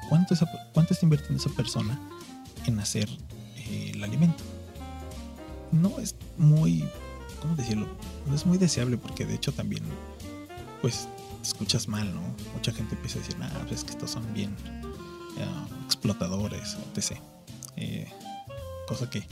[0.09, 0.35] cuánto,
[0.73, 1.99] cuánto está invirtiendo esa persona
[2.65, 3.09] en hacer
[3.57, 4.43] eh, el alimento.
[5.71, 6.87] No es muy,
[7.41, 7.87] ¿cómo decirlo?
[8.27, 9.83] No es muy deseable porque de hecho también,
[10.81, 11.07] pues,
[11.41, 12.21] escuchas mal, ¿no?
[12.53, 14.55] Mucha gente empieza a decir, ah, pues es que estos son bien
[15.37, 17.19] uh, explotadores, etc.
[17.77, 18.07] Eh,
[18.87, 19.27] cosa que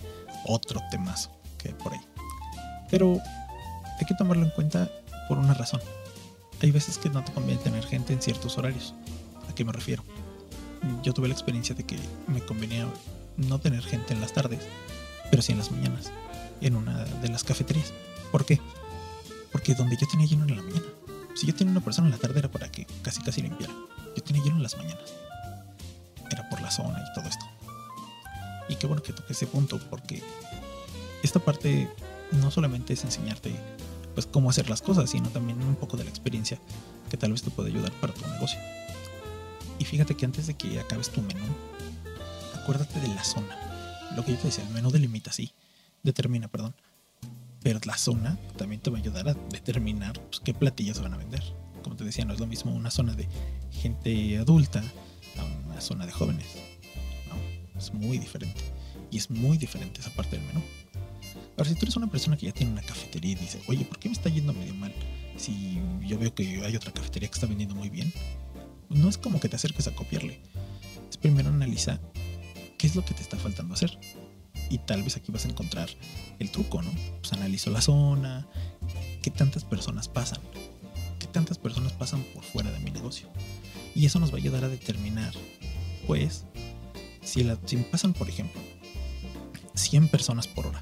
[0.45, 2.01] otro temazo que por ahí.
[2.89, 3.19] Pero
[3.99, 4.89] hay que tomarlo en cuenta
[5.27, 5.81] por una razón.
[6.61, 8.93] Hay veces que no te conviene tener gente en ciertos horarios.
[9.49, 10.03] ¿A qué me refiero?
[11.03, 12.87] Yo tuve la experiencia de que me convenía
[13.37, 14.59] no tener gente en las tardes,
[15.29, 16.11] pero sí en las mañanas,
[16.61, 17.93] en una de las cafeterías.
[18.31, 18.59] ¿Por qué?
[19.51, 20.85] Porque donde yo tenía lleno en la mañana.
[21.35, 23.73] Si yo tenía una persona en la tarde era para que casi casi limpiara.
[24.15, 25.13] Yo tenía lleno en las mañanas.
[26.29, 27.45] Era por la zona y todo esto.
[28.69, 30.23] Y qué bueno que toque ese punto, porque
[31.21, 31.89] esta parte
[32.31, 33.55] no solamente es enseñarte
[34.13, 36.59] pues cómo hacer las cosas, sino también un poco de la experiencia
[37.09, 38.59] que tal vez te puede ayudar para tu negocio.
[39.83, 41.43] Y fíjate que antes de que acabes tu menú,
[42.55, 43.59] acuérdate de la zona.
[44.15, 45.51] Lo que yo te decía, el menú delimita, sí,
[46.03, 46.73] determina, perdón.
[47.61, 51.17] Pero la zona también te va a ayudar a determinar pues, qué platillos van a
[51.17, 51.43] vender.
[51.83, 53.27] Como te decía, no es lo mismo una zona de
[53.73, 54.81] gente adulta
[55.37, 56.47] a una zona de jóvenes
[57.77, 58.61] es muy diferente.
[59.11, 60.61] Y es muy diferente esa parte del menú.
[61.57, 63.99] Ahora, si tú eres una persona que ya tiene una cafetería y dice, oye, ¿por
[63.99, 64.93] qué me está yendo medio mal?
[65.35, 68.13] Si yo veo que hay otra cafetería que está vendiendo muy bien,
[68.93, 70.39] no es como que te acerques a copiarle.
[71.09, 71.99] Es primero analiza
[72.77, 73.97] qué es lo que te está faltando hacer.
[74.69, 75.89] Y tal vez aquí vas a encontrar
[76.39, 76.91] el truco, ¿no?
[77.19, 78.47] Pues analizo la zona,
[79.21, 80.39] qué tantas personas pasan,
[81.19, 83.29] qué tantas personas pasan por fuera de mi negocio.
[83.95, 85.33] Y eso nos va a ayudar a determinar,
[86.07, 86.45] pues,
[87.23, 87.57] si, la,
[87.91, 88.61] pasan, por ejemplo,
[89.75, 90.81] 100 personas por hora,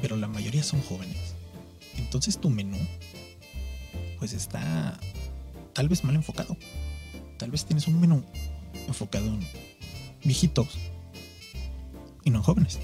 [0.00, 1.34] pero la mayoría son jóvenes,
[1.96, 2.78] entonces tu menú,
[4.18, 4.98] pues está
[5.72, 6.56] tal vez mal enfocado.
[7.42, 8.22] Tal vez tienes un menú
[8.86, 9.40] enfocado en
[10.22, 10.78] viejitos
[12.22, 12.78] y no en jóvenes.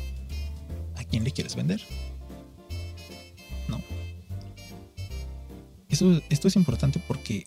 [0.97, 1.81] ¿A quién le quieres vender?
[3.69, 3.81] No.
[5.89, 7.47] Eso, esto es importante porque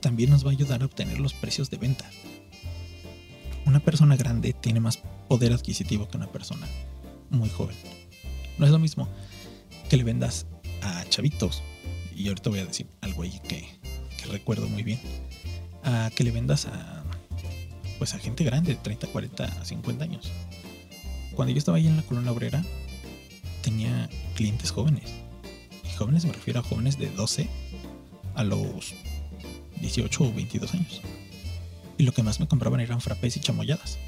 [0.00, 2.04] también nos va a ayudar a obtener los precios de venta
[3.64, 6.68] una persona grande tiene más poder adquisitivo que una persona
[7.30, 7.76] muy joven.
[8.58, 9.08] No es lo mismo
[9.88, 10.44] que le vendas
[10.82, 11.62] a chavitos,
[12.14, 13.66] y ahorita voy a decir algo ahí que,
[14.30, 15.00] recuerdo muy bien,
[15.84, 17.02] a que le vendas a,
[17.98, 20.30] pues a gente grande, 30, 40, 50 años.
[21.34, 22.62] Cuando yo estaba ahí en la colonia obrera,
[23.62, 25.10] tenía clientes jóvenes.
[25.84, 27.48] Y jóvenes me refiero a jóvenes de 12
[28.34, 28.94] a los
[29.80, 31.00] 18 o 22 años.
[31.98, 33.98] Y lo que más me compraban eran frappés y chamoyadas.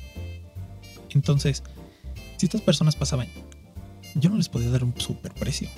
[1.11, 1.63] Entonces,
[2.37, 3.29] si estas personas pasaban,
[4.15, 5.69] yo no les podía dar un super precio.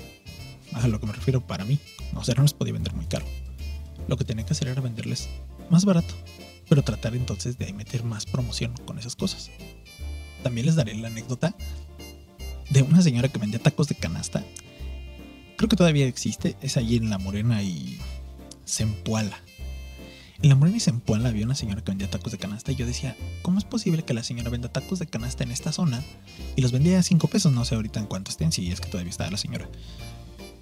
[0.73, 1.79] A lo que me refiero para mí.
[2.15, 3.25] O sea, no les podía vender muy caro.
[4.07, 5.29] Lo que tenía que hacer era venderles
[5.69, 6.13] más barato.
[6.69, 9.49] Pero tratar entonces de meter más promoción con esas cosas.
[10.43, 11.55] También les daré la anécdota
[12.69, 14.43] de una señora que vendía tacos de canasta.
[15.55, 16.57] Creo que todavía existe.
[16.61, 17.97] Es allí en La Morena y
[18.65, 19.39] Zempoala.
[20.41, 22.85] En La Morena y Zempoala había una señora que vendía tacos de canasta y yo
[22.85, 26.03] decía, ¿cómo es posible que la señora venda tacos de canasta en esta zona
[26.55, 27.53] y los vendía a 5 pesos?
[27.53, 29.67] No sé ahorita en cuánto estén, si es que todavía está la señora.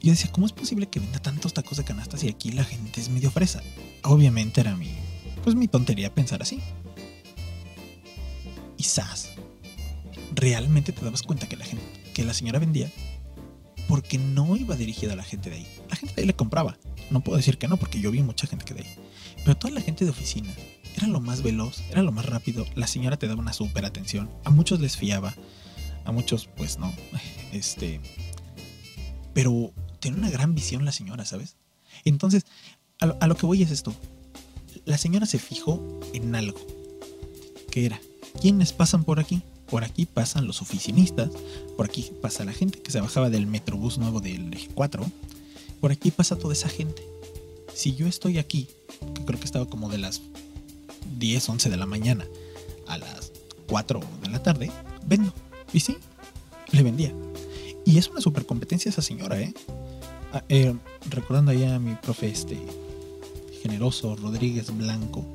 [0.02, 3.02] Yo decía, ¿cómo es posible que venda tantos tacos de canasta si aquí la gente
[3.02, 3.62] es medio fresa?
[4.04, 4.92] Obviamente era mi,
[5.44, 6.62] pues mi tontería pensar así.
[8.78, 9.36] Y ¡zas!
[10.36, 12.92] realmente te dabas cuenta que la gente, que la señora vendía
[13.88, 15.68] porque no iba dirigida a la gente de ahí.
[15.90, 16.78] La gente de ahí le compraba.
[17.12, 18.96] No puedo decir que no, porque yo vi mucha gente que de ahí.
[19.44, 20.52] Pero toda la gente de oficina
[20.98, 22.66] era lo más veloz, era lo más rápido.
[22.76, 24.30] La señora te daba una súper atención.
[24.44, 25.36] A muchos les fiaba,
[26.04, 26.94] a muchos, pues no.
[27.52, 28.02] Este.
[29.34, 29.72] Pero
[30.06, 31.56] tiene una gran visión la señora, ¿sabes?
[32.04, 32.46] Entonces,
[33.00, 33.92] a lo, que voy es esto.
[34.86, 35.82] La señora se fijó
[36.14, 36.60] en algo.
[37.72, 38.00] ¿Qué era?
[38.40, 39.42] ¿Quiénes pasan por aquí?
[39.66, 41.32] Por aquí pasan los oficinistas,
[41.76, 45.04] por aquí pasa la gente que se bajaba del metrobús nuevo del eje 4,
[45.82, 47.02] por aquí pasa toda esa gente.
[47.74, 48.68] Si yo estoy aquí,
[49.16, 50.22] que creo que estaba como de las
[51.18, 52.28] 10, 11 de la mañana
[52.88, 53.32] a las
[53.70, 54.70] 4 de la tarde,
[55.08, 55.34] vendo.
[55.74, 55.98] Y sí,
[56.70, 57.12] le vendía.
[57.86, 59.52] Y es una super competencia esa señora, ¿eh?
[60.36, 60.76] Ah, eh
[61.12, 62.60] recordando ahí a mi profe este
[63.62, 65.26] generoso Rodríguez Blanco,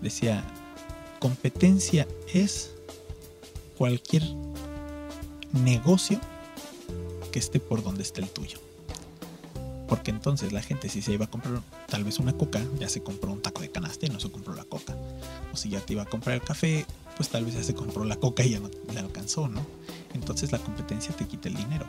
[0.00, 0.44] decía,
[1.18, 2.70] competencia es
[3.76, 4.22] cualquier
[5.64, 6.20] negocio
[7.32, 8.60] que esté por donde esté el tuyo.
[9.88, 13.02] Porque entonces la gente si se iba a comprar tal vez una coca, ya se
[13.02, 14.96] compró un taco de canasta y no se compró la coca.
[15.52, 18.04] O si ya te iba a comprar el café, pues tal vez ya se compró
[18.04, 19.66] la coca y ya no le alcanzó, ¿no?
[20.14, 21.86] Entonces la competencia te quita el dinero.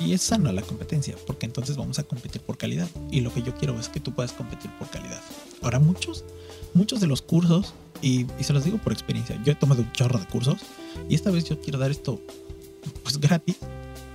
[0.00, 2.88] Y es sana la competencia, porque entonces vamos a competir por calidad.
[3.10, 5.20] Y lo que yo quiero es que tú puedas competir por calidad.
[5.60, 6.24] Ahora muchos,
[6.74, 9.92] muchos de los cursos, y, y se los digo por experiencia, yo he tomado un
[9.92, 10.58] chorro de cursos
[11.08, 12.20] y esta vez yo quiero dar esto
[13.02, 13.56] pues gratis,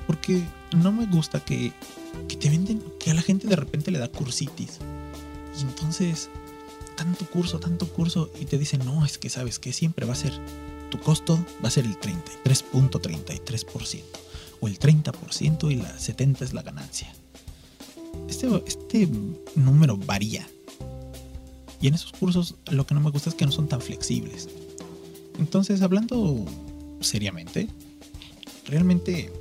[0.06, 0.44] porque
[0.76, 1.72] no me gusta que,
[2.28, 4.80] que te venden, que a la gente de repente le da cursitis.
[5.58, 6.30] Y entonces,
[6.96, 10.18] tanto curso, tanto curso, y te dicen, no, es que sabes que siempre va a
[10.18, 10.34] ser,
[10.90, 14.02] tu costo va a ser el 33.33%,
[14.60, 17.14] o el 30% y la 70% es la ganancia.
[18.28, 19.10] Este, este
[19.56, 20.48] número varía.
[21.80, 24.50] Y en esos cursos lo que no me gusta es que no son tan flexibles.
[25.38, 26.44] Entonces, hablando
[27.00, 27.68] seriamente,
[28.66, 29.32] realmente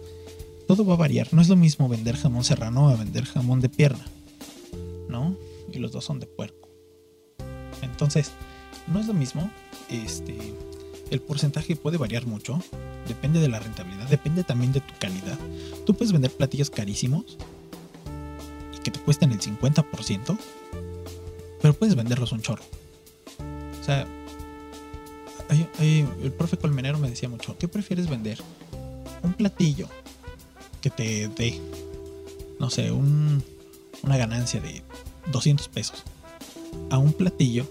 [0.67, 1.33] todo va a variar.
[1.33, 4.05] No es lo mismo vender jamón serrano a vender jamón de pierna,
[5.09, 5.37] ¿no?
[5.73, 6.69] Y los dos son de puerco.
[7.83, 8.33] Entonces,
[8.87, 9.51] no es lo mismo.
[9.89, 10.37] Este,
[11.11, 12.61] el porcentaje puede variar mucho.
[13.09, 15.39] Depende de la rentabilidad, depende también de tu calidad.
[15.85, 17.39] Tú puedes vender platillos carísimos
[18.75, 20.37] y que te cuesten el 50%,
[21.63, 22.65] pero puedes venderlos un chorro.
[23.81, 24.07] O sea,
[25.79, 28.39] el profe Colmenero me decía mucho, ¿qué prefieres vender?
[29.23, 29.89] Un platillo
[30.81, 31.61] que te dé,
[32.59, 33.43] no sé, un-
[34.03, 34.83] una ganancia de
[35.31, 36.03] 200 pesos
[36.91, 37.67] a un platillo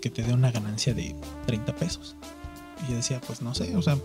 [0.00, 1.14] que te dé una ganancia de
[1.46, 2.16] 30 pesos.
[2.84, 3.98] Y yo decía, pues no sé, o sea,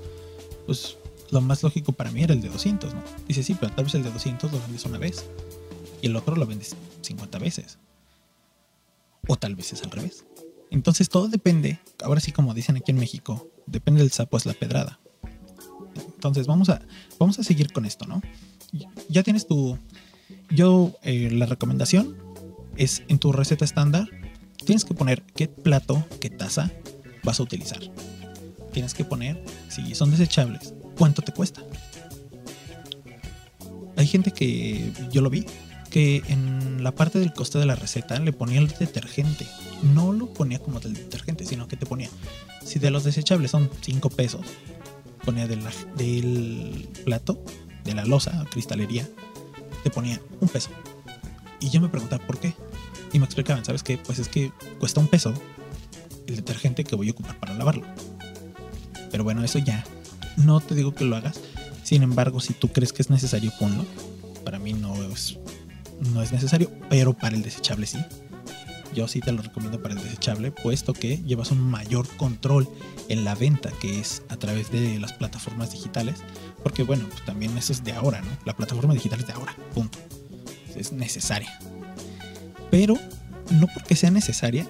[0.65, 0.97] pues
[1.31, 3.01] lo más lógico para mí era el de 200, ¿no?
[3.27, 5.25] Dice, sí, pero tal vez el de 200 lo vendes una vez
[6.01, 7.77] y el otro lo vendes 50 veces.
[9.27, 10.25] O tal vez es al revés.
[10.71, 14.53] Entonces todo depende, ahora sí como dicen aquí en México, depende del sapo es la
[14.53, 14.99] pedrada.
[15.95, 16.81] Entonces vamos a,
[17.19, 18.21] vamos a seguir con esto, ¿no?
[19.09, 19.77] Ya tienes tu...
[20.49, 22.17] Yo, eh, la recomendación
[22.77, 24.07] es en tu receta estándar,
[24.65, 26.71] tienes que poner qué plato, qué taza
[27.23, 27.81] vas a utilizar.
[28.71, 31.61] Tienes que poner, si son desechables, cuánto te cuesta.
[33.97, 35.45] Hay gente que yo lo vi,
[35.89, 39.45] que en la parte del coste de la receta le ponía el detergente.
[39.93, 42.09] No lo ponía como del detergente, sino que te ponía,
[42.65, 44.45] si de los desechables son 5 pesos,
[45.25, 45.59] ponía del
[47.03, 47.43] plato,
[47.83, 49.07] de la losa, cristalería,
[49.83, 50.69] te ponía un peso.
[51.59, 52.55] Y yo me preguntaba por qué.
[53.13, 53.97] Y me explicaban, ¿sabes qué?
[53.97, 55.33] Pues es que cuesta un peso
[56.27, 57.85] el detergente que voy a ocupar para lavarlo.
[59.11, 59.83] Pero bueno, eso ya.
[60.37, 61.39] No te digo que lo hagas.
[61.83, 63.85] Sin embargo, si tú crees que es necesario, ponlo.
[64.45, 65.37] Para mí no es,
[66.13, 67.99] no es necesario, pero para el desechable sí.
[68.95, 72.67] yo sí te lo recomiendo para el desechable, puesto que llevas un mayor control
[73.07, 76.15] en la venta, que es a través de las plataformas digitales.
[76.63, 78.29] Porque bueno, pues también eso es de ahora, ¿no?
[78.45, 79.99] La plataforma digital es de ahora, punto.
[80.75, 81.59] Es necesaria.
[82.69, 82.97] Pero
[83.51, 84.65] no porque sea necesaria,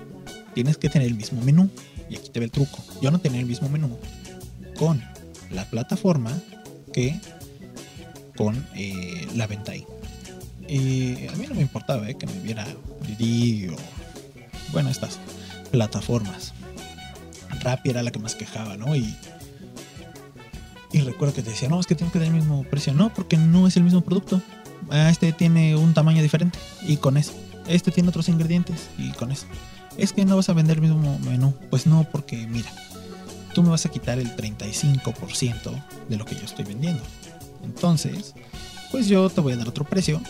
[0.56, 1.70] tienes que tener el mismo menú.
[2.10, 2.84] Y aquí te ve el truco.
[3.02, 3.98] Yo no tenía el mismo menú
[4.82, 5.00] con
[5.52, 6.32] la plataforma
[6.92, 7.22] que
[8.36, 9.86] con eh, la venta ahí.
[10.68, 13.76] Y a mí no me importaba eh, que me viera o
[14.72, 15.20] bueno, estas
[15.70, 16.56] plataformas.
[17.60, 18.96] Rappi era la que más quejaba, ¿no?
[18.96, 19.16] Y,
[20.92, 22.92] y recuerdo que te decía, no, es que tengo que dar el mismo precio.
[22.96, 24.42] No, porque no es el mismo producto.
[24.90, 27.34] Ah, este tiene un tamaño diferente y con eso.
[27.68, 29.46] Este tiene otros ingredientes y con eso.
[29.96, 31.54] Es que no vas a vender el mismo menú.
[31.70, 32.72] Pues no, porque mira,
[33.54, 37.04] tú me vas a quitar el 35% de lo que yo estoy vendiendo.
[37.64, 38.34] Entonces,
[38.92, 40.22] pues yo te voy a dar otro precio.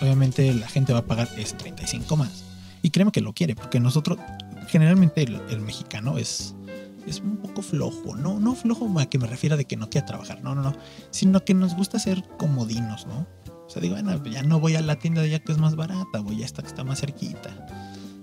[0.00, 2.44] Obviamente la gente va a pagar ese 35 más.
[2.82, 4.18] Y créeme que lo quiere, porque nosotros,
[4.68, 6.54] generalmente el, mexicano es,
[7.06, 8.38] es un poco flojo, ¿no?
[8.38, 10.72] No flojo a que me refiera de que no quiera trabajar, no, no, no.
[11.10, 13.26] Sino que nos gusta ser comodinos, ¿no?
[13.66, 15.74] O sea, digo, bueno, ya no voy a la tienda de allá que es más
[15.76, 17.66] barata, voy a esta que está más cerquita.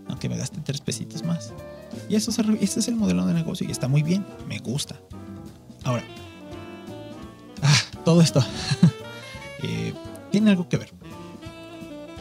[0.08, 1.54] Aunque me gaste tres pesitos más.
[2.10, 4.96] Y eso ese es el modelo de negocio y está muy bien, me gusta.
[5.84, 6.04] Ahora,
[7.62, 8.44] ah, todo esto
[9.64, 9.94] eh,
[10.32, 10.92] tiene algo que ver.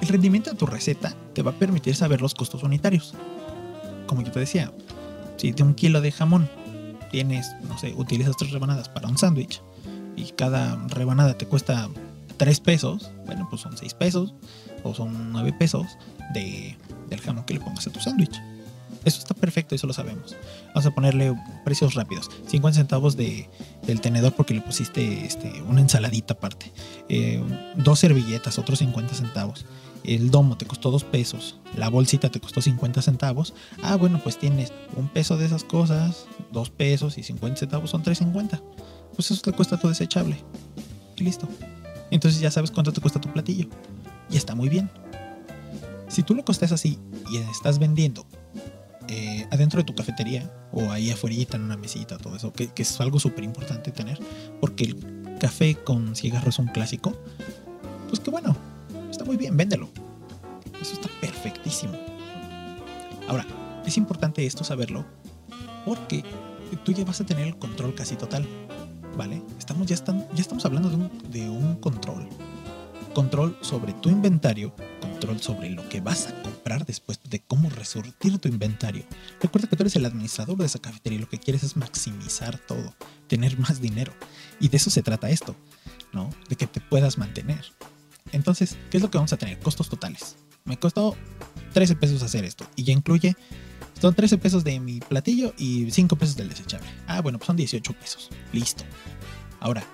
[0.00, 3.14] El rendimiento de tu receta te va a permitir saber los costos unitarios.
[4.06, 4.72] Como yo te decía,
[5.36, 6.48] si de un kilo de jamón
[7.10, 9.62] tienes, no sé, utilizas tres rebanadas para un sándwich
[10.16, 11.88] y cada rebanada te cuesta
[12.36, 14.34] tres pesos, bueno, pues son seis pesos
[14.82, 15.86] o son nueve pesos
[16.32, 16.76] de,
[17.08, 18.40] del jamón que le pongas a tu sándwich.
[19.04, 20.34] Eso está perfecto, eso lo sabemos.
[20.68, 22.30] Vamos a ponerle precios rápidos.
[22.48, 23.48] 50 centavos de,
[23.86, 26.72] del tenedor porque le pusiste este, una ensaladita aparte.
[27.08, 27.42] Eh,
[27.76, 29.66] dos servilletas, otros 50 centavos.
[30.04, 31.56] El domo te costó dos pesos.
[31.76, 33.54] La bolsita te costó 50 centavos.
[33.82, 38.02] Ah, bueno, pues tienes un peso de esas cosas, dos pesos y 50 centavos son
[38.02, 38.60] 3.50.
[39.14, 40.38] Pues eso te cuesta tu desechable.
[41.16, 41.46] Y listo.
[42.10, 43.68] Entonces ya sabes cuánto te cuesta tu platillo.
[44.30, 44.90] Y está muy bien.
[46.08, 46.98] Si tú lo costes así
[47.30, 48.26] y estás vendiendo
[49.08, 53.00] eh, adentro de tu cafetería o ahí afuera en una mesita, todo eso, que, es
[53.00, 54.18] algo súper importante tener,
[54.60, 57.12] porque el café con cigarro es un clásico,
[58.08, 58.56] pues que bueno,
[59.10, 59.88] está muy bien, véndelo.
[60.80, 61.94] Eso está perfectísimo.
[63.28, 63.46] Ahora,
[63.86, 65.04] es importante esto saberlo
[65.84, 66.24] porque
[66.84, 68.46] tú ya vas a tener el control casi total,
[69.16, 69.42] ¿vale?
[69.58, 72.28] Estamos, ya, están, ya estamos hablando de un, de un control.
[73.14, 78.38] Control sobre tu inventario, control sobre lo que vas a comprar después de cómo resurtir
[78.38, 79.04] tu inventario.
[79.40, 82.58] Recuerda que tú eres el administrador de esa cafetería y lo que quieres es maximizar
[82.58, 82.92] todo,
[83.28, 84.12] tener más dinero.
[84.58, 85.54] Y de eso se trata esto,
[86.12, 86.28] ¿no?
[86.48, 87.64] De que te puedas mantener.
[88.32, 89.60] Entonces, ¿qué es lo que vamos a tener?
[89.60, 90.34] Costos totales.
[90.64, 91.16] Me costó
[91.72, 93.36] 13 pesos hacer esto y ya incluye
[94.00, 96.88] son 13 pesos de mi platillo y 5 pesos del desechable.
[97.06, 98.30] Ah, bueno, pues son 18 pesos.
[98.52, 98.82] Listo.
[99.60, 99.84] Ahora,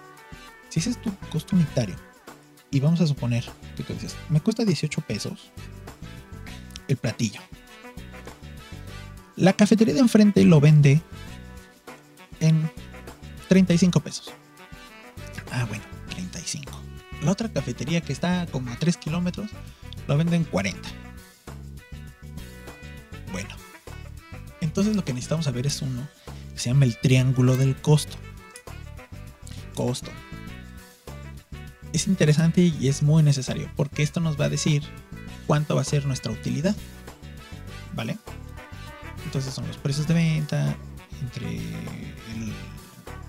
[0.70, 1.96] si ese es tu costo unitario
[2.70, 3.44] y vamos a suponer
[3.76, 5.50] que tú dices, me cuesta 18 pesos
[6.88, 7.40] el platillo.
[9.36, 11.00] La cafetería de enfrente lo vende
[12.40, 12.70] en
[13.48, 14.32] 35 pesos.
[15.50, 16.70] Ah, bueno, 35.
[17.22, 19.50] La otra cafetería que está como a 3 kilómetros
[20.06, 20.88] lo vende en 40.
[23.32, 23.50] Bueno,
[24.60, 26.06] entonces lo que necesitamos saber es uno
[26.52, 28.16] que se llama el triángulo del costo.
[29.74, 30.10] Costo,
[31.92, 34.82] es interesante y es muy necesario porque esto nos va a decir
[35.46, 36.76] cuánto va a ser nuestra utilidad.
[37.94, 38.18] ¿Vale?
[39.24, 40.76] Entonces son los precios de venta
[41.20, 42.52] entre el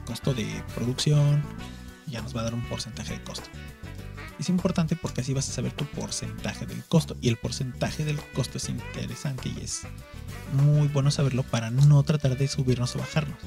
[0.06, 1.44] costo de producción,
[2.08, 3.50] ya nos va a dar un porcentaje de costo.
[4.40, 8.20] Es importante porque así vas a saber tu porcentaje del costo y el porcentaje del
[8.34, 9.84] costo es interesante y es
[10.54, 13.38] muy bueno saberlo para no tratar de subirnos o bajarnos.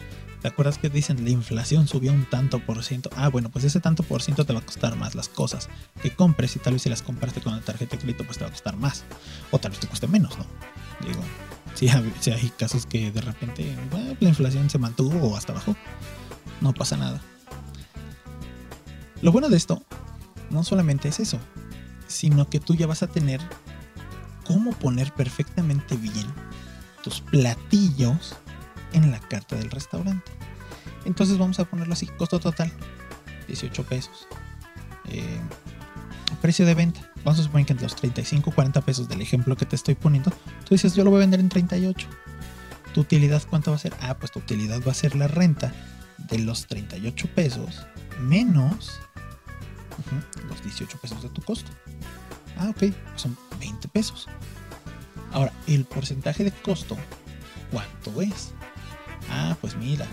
[0.45, 3.09] ¿Te acuerdas que dicen la inflación subió un tanto por ciento?
[3.17, 5.71] Ah, bueno, pues ese tanto por ciento te va a costar más las cosas
[6.03, 8.45] que compres y tal vez si las compraste con la tarjeta de crédito pues te
[8.45, 9.05] va a costar más.
[9.53, 10.45] O tal vez te cueste menos, ¿no?
[11.01, 11.23] Digo,
[11.75, 13.75] si hay, casos que de repente
[14.21, 15.75] la inflación se mantuvo o hasta bajó,
[16.61, 17.23] no pasa nada.
[19.23, 19.83] Lo bueno de esto
[20.51, 21.39] no solamente es eso,
[22.07, 23.41] sino que tú ya vas a tener
[24.45, 26.27] cómo poner perfectamente bien
[27.03, 28.37] tus platillos
[28.95, 30.33] en la carta del restaurante.
[31.05, 32.73] Entonces vamos a ponerlo así, costo total,
[33.47, 34.27] 18 pesos.
[35.09, 35.41] Eh,
[36.41, 39.57] precio de venta, vamos a suponer que entre los 35 y 40 pesos del ejemplo
[39.57, 42.07] que te estoy poniendo, tú dices yo lo voy a vender en 38.
[42.93, 43.93] ¿Tu utilidad cuánto va a ser?
[44.01, 45.73] Ah, pues tu utilidad va a ser la renta
[46.19, 47.85] de los 38 pesos
[48.21, 49.01] menos
[50.49, 51.71] los 18 pesos de tu costo.
[52.59, 54.29] Ah, ok, son 20 pesos.
[55.33, 56.97] Ahora, el porcentaje de costo,
[57.71, 58.54] ¿cuánto es?
[59.37, 60.07] Ah, pues mira,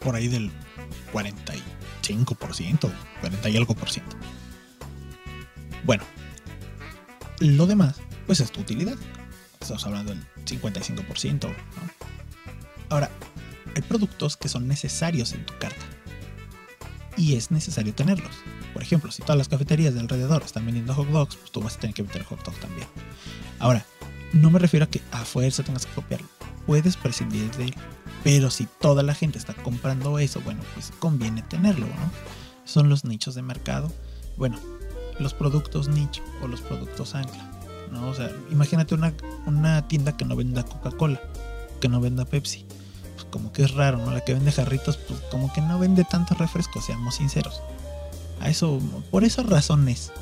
[0.00, 0.50] por ahí del
[1.12, 2.90] 45%,
[3.20, 4.16] 40 y algo por ciento.
[5.84, 6.02] Bueno,
[7.40, 8.96] lo demás, pues es tu utilidad.
[9.60, 11.42] Estamos hablando del 55%.
[11.42, 11.54] ¿no?
[12.88, 13.10] Ahora,
[13.76, 15.84] hay productos que son necesarios en tu carta.
[17.18, 18.32] Y es necesario tenerlos.
[18.72, 21.76] Por ejemplo, si todas las cafeterías de alrededor están vendiendo hot dogs, pues tú vas
[21.76, 22.88] a tener que meter hot dogs también.
[23.58, 23.84] Ahora,
[24.32, 26.28] no me refiero a que a fuerza tengas que copiarlo.
[26.66, 27.74] Puedes prescindir de él.
[28.24, 32.10] Pero si toda la gente está comprando eso, bueno, pues conviene tenerlo, ¿no?
[32.64, 33.92] Son los nichos de mercado.
[34.38, 34.58] Bueno,
[35.20, 37.50] los productos nicho o los productos ancla.
[37.92, 38.08] ¿no?
[38.08, 39.12] O sea, imagínate una,
[39.46, 41.20] una tienda que no venda Coca-Cola,
[41.80, 42.64] que no venda Pepsi.
[43.14, 44.10] Pues como que es raro, ¿no?
[44.10, 47.60] La que vende jarritos, pues como que no vende tanto refresco, seamos sinceros.
[48.40, 50.12] A eso, por esas razones,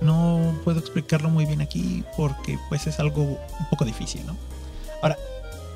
[0.00, 4.36] no puedo explicarlo muy bien aquí porque pues es algo un poco difícil, ¿no?
[5.02, 5.18] Ahora,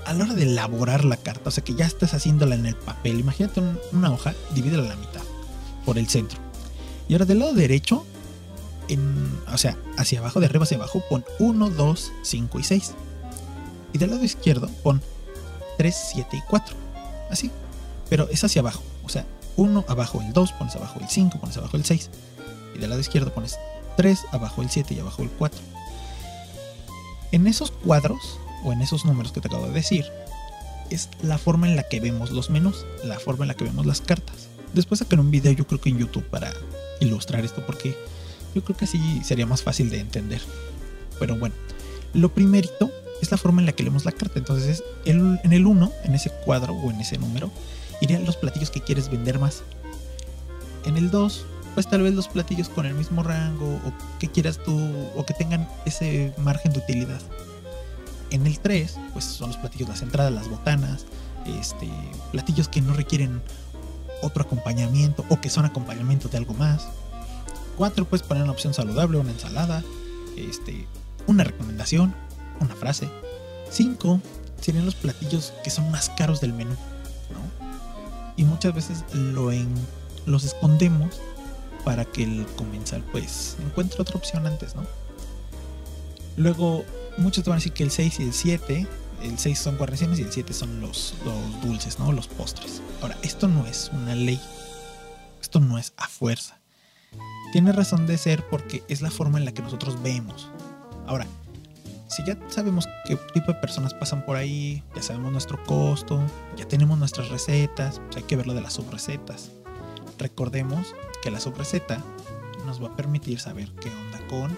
[0.04, 2.76] a la hora de elaborar la carta, o sea que ya estás haciéndola en el
[2.76, 5.22] papel, imagínate una hoja, divídela a la mitad,
[5.84, 6.38] por el centro.
[7.08, 8.04] Y ahora del lado derecho,
[8.88, 12.94] en, o sea, hacia abajo, de arriba hacia abajo, pon 1, 2, 5 y 6.
[13.92, 15.02] Y del lado izquierdo pon
[15.78, 16.76] 3, 7 y 4.
[17.30, 17.50] Así.
[18.08, 18.82] Pero es hacia abajo.
[19.04, 19.26] O sea,
[19.56, 22.10] 1 abajo el 2, pones abajo el 5, pones abajo el 6.
[22.74, 23.58] Y del lado izquierdo pones
[23.96, 25.60] 3, abajo el 7 y abajo el 4.
[27.32, 30.06] En esos cuadros o en esos números que te acabo de decir,
[30.90, 33.86] es la forma en la que vemos los menús, la forma en la que vemos
[33.86, 34.48] las cartas.
[34.72, 36.52] Después sacaré un video yo creo que en YouTube para
[37.00, 37.96] ilustrar esto porque
[38.54, 40.40] yo creo que así sería más fácil de entender.
[41.18, 41.54] Pero bueno,
[42.12, 42.90] lo primerito
[43.22, 44.38] es la forma en la que leemos la carta.
[44.38, 47.50] Entonces en el 1, en ese cuadro o en ese número,
[48.00, 49.62] irían los platillos que quieres vender más.
[50.84, 54.58] En el 2, pues tal vez los platillos con el mismo rango o que quieras
[54.64, 54.78] tú
[55.16, 57.20] o que tengan ese margen de utilidad
[58.30, 61.06] en el 3, pues son los platillos, las entradas, las botanas,
[61.46, 61.88] este,
[62.32, 63.42] platillos que no requieren
[64.22, 66.88] otro acompañamiento o que son acompañamiento de algo más.
[67.76, 69.82] 4, pues poner una opción saludable, una ensalada,
[70.36, 70.86] este,
[71.26, 72.14] una recomendación,
[72.60, 73.08] una frase.
[73.70, 74.20] 5
[74.60, 77.66] serían los platillos que son más caros del menú, ¿no?
[78.36, 79.68] Y muchas veces lo en,
[80.26, 81.20] los escondemos
[81.84, 84.82] para que el comensal pues encuentre otra opción antes, ¿no?
[86.36, 86.84] Luego
[87.18, 88.86] muchos te van a decir que el 6 y el 7,
[89.22, 92.12] el 6 son guarniciones y el 7 son los, los dulces, ¿no?
[92.12, 92.82] Los postres.
[93.00, 94.40] Ahora, esto no es una ley.
[95.40, 96.60] Esto no es a fuerza.
[97.52, 100.50] Tiene razón de ser porque es la forma en la que nosotros vemos.
[101.06, 101.26] Ahora,
[102.08, 106.22] si ya sabemos qué tipo de personas pasan por ahí, ya sabemos nuestro costo,
[106.56, 109.50] ya tenemos nuestras recetas, pues hay que ver lo de las subrecetas.
[110.18, 112.02] Recordemos que la subreceta
[112.66, 114.56] nos va a permitir saber qué onda con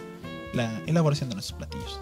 [0.53, 2.01] la elaboración de nuestros platillos.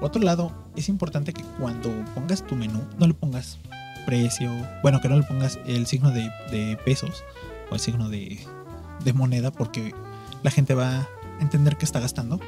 [0.00, 3.58] Por otro lado, es importante que cuando pongas tu menú, no le pongas
[4.04, 7.24] precio, bueno, que no le pongas el signo de, pesos
[7.70, 8.38] o el signo de,
[9.14, 9.94] moneda, porque
[10.42, 11.08] la gente va a
[11.40, 12.40] entender que está gastando.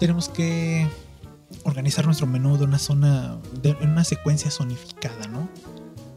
[0.00, 0.86] Tenemos que
[1.64, 5.48] organizar nuestro menú de una zona, de, una secuencia zonificada, ¿no?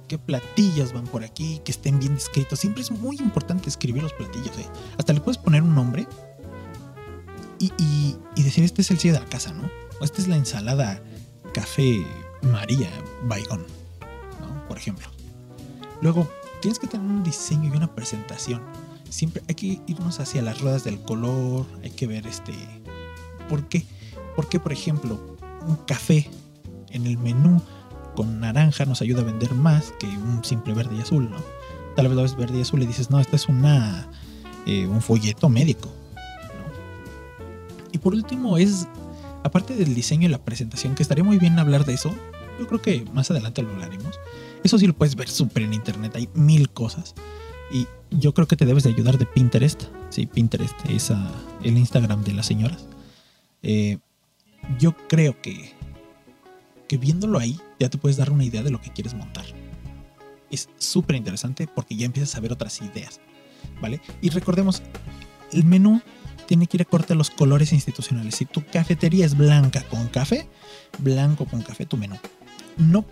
[0.07, 2.59] qué platillos van por aquí, que estén bien descritos.
[2.59, 4.57] Siempre es muy importante escribir los platillos.
[4.57, 4.67] ¿eh?
[4.97, 6.05] Hasta le puedes poner un nombre
[7.59, 7.71] y,
[8.35, 9.69] y, decir, este es el sello de la casa, ¿no?
[10.03, 11.01] Esta es la ensalada
[11.53, 12.05] café
[12.41, 12.89] María
[13.23, 13.65] Baigón,
[14.39, 14.67] ¿no?
[14.67, 15.07] Por ejemplo.
[16.01, 16.27] Luego,
[16.61, 18.61] tienes que tener un diseño y una presentación.
[19.09, 22.53] Siempre hay que irnos hacia las ruedas del color, hay que ver este...
[23.49, 23.85] ¿Por qué?
[24.35, 25.37] Porque, por ejemplo,
[25.67, 26.29] un café
[26.89, 27.61] en el menú
[28.15, 31.37] con naranja nos ayuda a vender más que un simple verde y azul, ¿no?
[31.95, 34.09] Tal vez lo ves verde y azul y dices, no, este es una,
[34.65, 35.91] eh, un folleto médico.
[37.91, 38.87] Y por último es
[39.43, 42.13] aparte del diseño y la presentación, que estaría muy bien hablar de eso,
[42.59, 44.19] yo creo que más adelante lo hablaremos.
[44.63, 47.15] Eso sí lo puedes ver súper en internet, hay mil cosas.
[47.71, 49.83] Y yo creo que te debes de ayudar de Pinterest.
[50.09, 51.11] Sí, Pinterest es
[51.63, 52.87] el Instagram de las señoras.
[53.63, 53.97] Eh,
[54.77, 55.73] yo creo que,
[56.87, 59.45] que viéndolo ahí ya te puedes dar una idea de lo que quieres montar.
[60.49, 63.21] Es súper interesante porque ya empiezas a ver otras ideas.
[63.81, 64.01] ¿Vale?
[64.21, 64.83] Y recordemos,
[65.51, 66.01] el menú
[66.47, 68.35] tiene que ir acorde a los colores institucionales.
[68.35, 70.47] Si tu cafetería es blanca con café,
[70.99, 72.17] blanco con café tu menú.
[72.77, 73.05] No,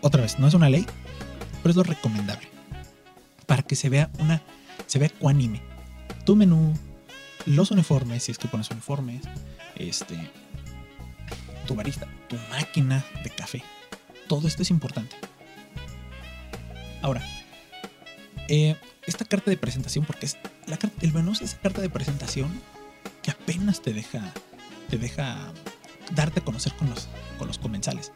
[0.00, 0.86] otra vez, no es una ley,
[1.62, 2.48] pero es lo recomendable.
[3.46, 4.42] Para que se vea una,
[4.86, 5.62] se vea ecuánime.
[6.24, 6.74] Tu menú,
[7.46, 9.22] los uniformes, si es que pones uniformes,
[9.76, 10.30] este,
[11.66, 13.62] tu barista, tu máquina de café.
[14.28, 15.16] Todo esto es importante.
[17.02, 17.22] Ahora,
[18.48, 18.76] eh,
[19.06, 20.36] esta carta de presentación, porque es
[20.66, 22.50] la, el menú es esa carta de presentación
[23.22, 24.32] que apenas te deja,
[24.88, 25.52] te deja
[26.14, 28.12] darte a conocer con los, con los comensales.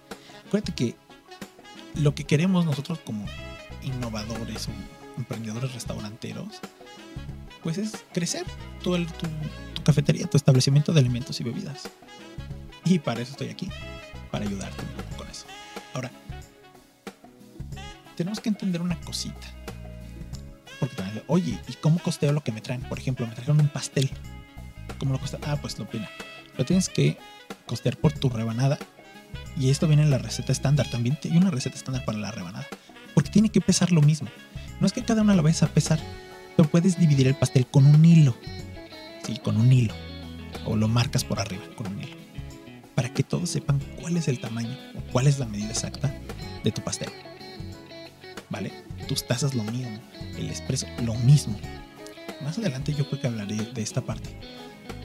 [0.47, 0.97] Acuérdate que
[1.95, 3.27] lo que queremos nosotros como
[3.83, 4.73] innovadores o
[5.17, 6.61] emprendedores restauranteros,
[7.63, 8.45] pues es crecer
[8.83, 8.97] tu,
[9.85, 11.89] cafetería, tu establecimiento de alimentos y bebidas.
[12.85, 13.69] Y para eso estoy aquí,
[14.31, 14.83] para ayudarte
[15.17, 15.47] con eso.
[15.93, 16.11] Ahora,
[18.17, 19.58] tenemos que entender una cosita.
[20.81, 22.83] Porque también, oye, ¿y cómo costeo lo que me traen?
[22.83, 24.11] Por ejemplo, me trajeron un pastel.
[24.99, 25.41] ¿Cómo lo costeo?
[25.45, 26.09] Ah, pues lo opina.
[26.57, 27.19] Lo tienes que
[27.67, 28.79] costear por tu rebanada.
[29.59, 30.89] Y esto viene en la receta estándar.
[30.91, 32.67] También hay una receta estándar para la rebanada.
[33.15, 34.29] Porque tiene que pesar lo mismo.
[34.81, 35.99] No es que cada una la vayas a pesar,
[36.57, 38.37] pero puedes dividir el pastel con un hilo.
[39.25, 39.95] Sí, con un hilo.
[40.65, 42.17] O lo marcas por arriba con un hilo.
[42.95, 46.15] Para que todos sepan cuál es el tamaño o cuál es la medida exacta
[46.63, 47.11] de tu pastel.
[48.51, 48.73] ¿Vale?
[49.09, 49.99] Tus tazas lo mismo.
[50.37, 51.59] El expreso lo mismo.
[52.43, 54.31] Más adelante yo creo que hablaré de esta parte.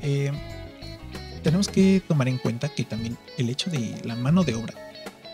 [0.02, 0.32] Eh,
[1.42, 4.74] tenemos que tomar en cuenta que también el hecho de la mano de obra,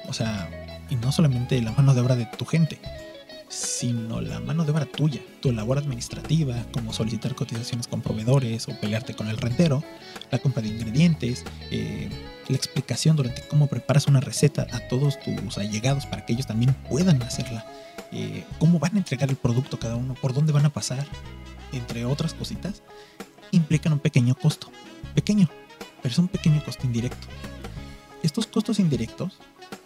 [0.07, 0.49] o sea,
[0.89, 2.79] y no solamente la mano de obra de tu gente,
[3.49, 8.79] sino la mano de obra tuya, tu labor administrativa, como solicitar cotizaciones con proveedores o
[8.79, 9.83] pelearte con el rentero,
[10.31, 12.09] la compra de ingredientes, eh,
[12.47, 16.75] la explicación durante cómo preparas una receta a todos tus allegados para que ellos también
[16.87, 17.65] puedan hacerla,
[18.11, 21.05] eh, cómo van a entregar el producto cada uno, por dónde van a pasar,
[21.73, 22.83] entre otras cositas,
[23.51, 24.69] implican un pequeño costo,
[25.15, 25.49] pequeño,
[26.03, 27.27] pero es un pequeño costo indirecto.
[28.21, 29.39] Estos costos indirectos,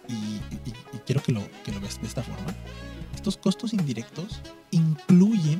[0.06, 0.40] y,
[1.06, 2.54] quiero que lo, que lo veas de esta forma,
[3.24, 5.58] estos costos indirectos incluyen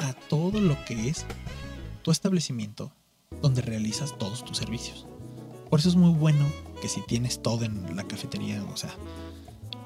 [0.00, 1.24] a todo lo que es
[2.02, 2.92] tu establecimiento
[3.40, 5.06] donde realizas todos tus servicios.
[5.70, 6.44] Por eso es muy bueno
[6.82, 8.94] que si tienes todo en la cafetería, o sea,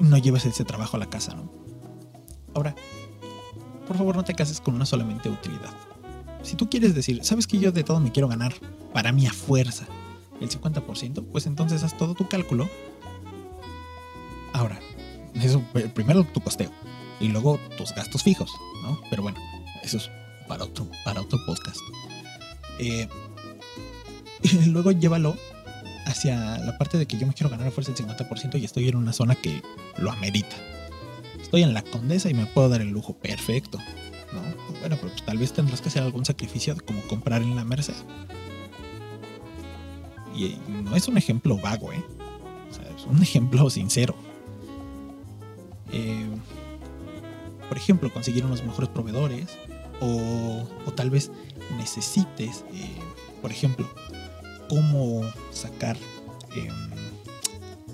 [0.00, 1.52] no lleves ese trabajo a la casa, ¿no?
[2.52, 2.74] Ahora,
[3.86, 5.74] por favor no te cases con una solamente utilidad.
[6.42, 8.54] Si tú quieres decir, sabes que yo de todo me quiero ganar,
[8.92, 9.86] para a fuerza,
[10.40, 12.68] el 50%, pues entonces haz todo tu cálculo.
[14.52, 14.80] Ahora,
[15.34, 15.62] eso
[15.94, 16.72] primero tu costeo
[17.20, 18.50] y luego tus gastos fijos,
[18.82, 19.00] ¿no?
[19.10, 19.38] Pero bueno,
[19.82, 20.10] eso es
[20.46, 21.80] para otro, para otro podcast.
[22.78, 23.08] Eh,
[24.42, 25.36] y luego llévalo
[26.06, 28.88] hacia la parte de que yo me quiero ganar a fuerza el 50% y estoy
[28.88, 29.62] en una zona que
[29.98, 30.56] lo amerita.
[31.40, 33.78] Estoy en la condesa y me puedo dar el lujo perfecto.
[34.32, 34.40] ¿no?
[34.80, 37.94] Bueno, pero pues tal vez tendrás que hacer algún sacrificio como comprar en la Merced.
[40.34, 42.04] Y no es un ejemplo vago, ¿eh?
[42.70, 44.14] O sea, es un ejemplo sincero.
[47.88, 49.56] Ejemplo, conseguir unos mejores proveedores
[50.02, 50.62] o,
[50.94, 51.30] tal vez
[51.78, 52.98] necesites, eh,
[53.40, 53.88] por ejemplo,
[54.68, 55.96] cómo sacar
[56.54, 56.68] em,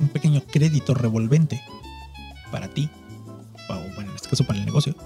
[0.01, 1.63] un pequeño crédito revolvente
[2.51, 2.91] para ti,
[3.69, 4.97] o bueno, en este caso para el negocio,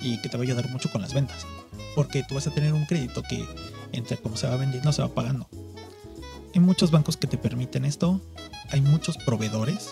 [0.00, 1.46] y que te va a ayudar mucho con las ventas.
[1.94, 3.46] Porque tú vas a tener un crédito que
[3.92, 5.46] entre como se va vendiendo se va pagando.
[6.54, 8.22] Hay muchos bancos que te permiten esto,
[8.70, 9.90] hay muchos proveedores,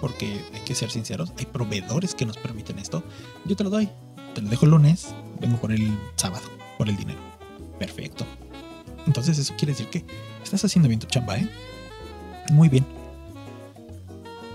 [0.00, 3.02] porque hay que ser sinceros, hay proveedores que nos permiten esto.
[3.44, 3.88] Yo te lo doy,
[4.34, 6.48] te lo dejo el lunes, vengo por el sábado,
[6.78, 7.20] por el dinero.
[7.78, 8.24] Perfecto.
[9.06, 10.04] Entonces eso quiere decir que
[10.42, 11.48] estás haciendo bien tu chamba, ¿eh?
[12.50, 12.84] Muy bien.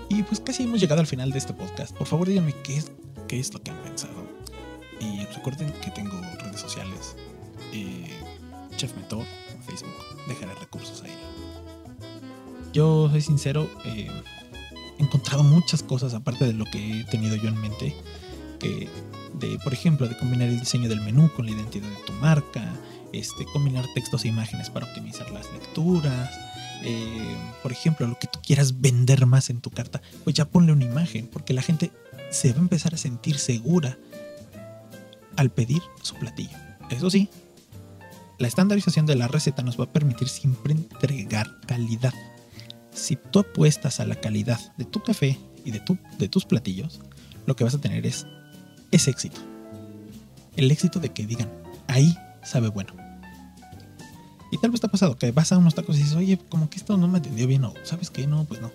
[0.08, 1.96] Y pues casi hemos llegado al final de este podcast.
[1.96, 2.92] Por favor díganme qué es,
[3.28, 4.26] qué es lo que han pensado.
[5.00, 7.16] Y recuerden que tengo redes sociales.
[7.72, 8.10] Eh,
[8.76, 9.94] Chef Mentor en Facebook.
[10.28, 11.14] Dejaré recursos ahí.
[12.72, 13.68] Yo soy sincero.
[13.84, 14.08] Eh,
[14.98, 17.96] encontrado muchas cosas aparte de lo que he tenido yo en mente.
[18.58, 18.88] Que
[19.34, 22.72] de, por ejemplo, de combinar el diseño del menú con la identidad de tu marca
[23.12, 26.30] este, combinar textos e imágenes para optimizar las lecturas.
[26.82, 30.72] Eh, por ejemplo, lo que tú quieras vender más en tu carta, pues ya ponle
[30.72, 31.90] una imagen, porque la gente
[32.30, 33.98] se va a empezar a sentir segura
[35.36, 36.56] al pedir su platillo.
[36.90, 37.28] Eso sí,
[38.38, 42.14] la estandarización de la receta nos va a permitir siempre entregar calidad.
[42.96, 47.00] Si tú apuestas a la calidad de tu café y de, tu, de tus platillos,
[47.44, 48.26] lo que vas a tener es
[48.90, 49.40] ese éxito.
[50.56, 51.50] El éxito de que digan,
[51.86, 52.94] ahí sabe bueno.
[54.50, 56.70] Y tal vez te ha pasado que vas a unos tacos y dices, oye, como
[56.70, 58.70] que esto no me entendió bien, o sabes que no, pues no.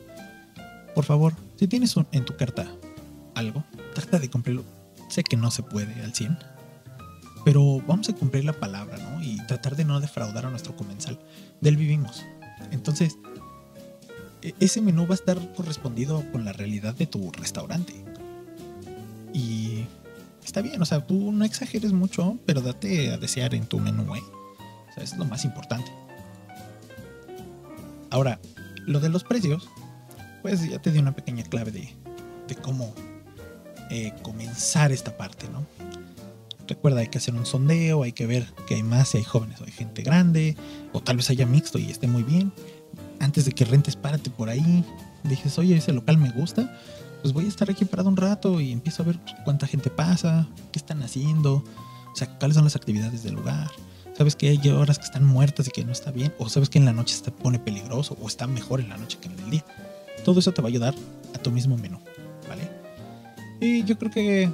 [0.93, 2.67] Por favor, si tienes en tu carta
[3.33, 3.63] algo,
[3.95, 4.63] trata de cumplirlo.
[5.09, 6.37] Sé que no se puede al 100,
[7.43, 9.23] pero vamos a cumplir la palabra, ¿no?
[9.23, 11.19] Y tratar de no defraudar a nuestro comensal.
[11.61, 12.23] Del vivimos.
[12.71, 13.17] Entonces,
[14.59, 17.93] ese menú va a estar correspondido con la realidad de tu restaurante.
[19.33, 19.85] Y
[20.43, 24.15] está bien, o sea, tú no exageres mucho, pero date a desear en tu menú,
[24.15, 24.23] ¿eh?
[24.89, 25.91] O sea, es lo más importante.
[28.09, 28.39] Ahora,
[28.85, 29.69] lo de los precios,
[30.41, 31.93] pues ya te di una pequeña clave de,
[32.47, 32.93] de cómo
[33.89, 35.65] eh, comenzar esta parte, ¿no?
[36.67, 39.59] Recuerda, hay que hacer un sondeo, hay que ver que hay más, si hay jóvenes
[39.61, 40.55] o hay gente grande,
[40.93, 42.53] o tal vez haya mixto y esté muy bien.
[43.21, 44.83] Antes de que rentes, párate por ahí.
[45.23, 46.75] Dices, oye, ese local me gusta,
[47.21, 50.47] pues voy a estar aquí parado un rato y empiezo a ver cuánta gente pasa,
[50.71, 51.63] qué están haciendo,
[52.11, 53.69] o sea, cuáles son las actividades del lugar.
[54.17, 56.79] Sabes que hay horas que están muertas y que no está bien, o sabes que
[56.79, 59.49] en la noche se pone peligroso, o está mejor en la noche que en el
[59.51, 59.65] día.
[60.25, 60.95] Todo eso te va a ayudar
[61.33, 61.99] a tu mismo menú,
[62.49, 62.69] ¿vale?
[63.59, 64.51] Y yo creo que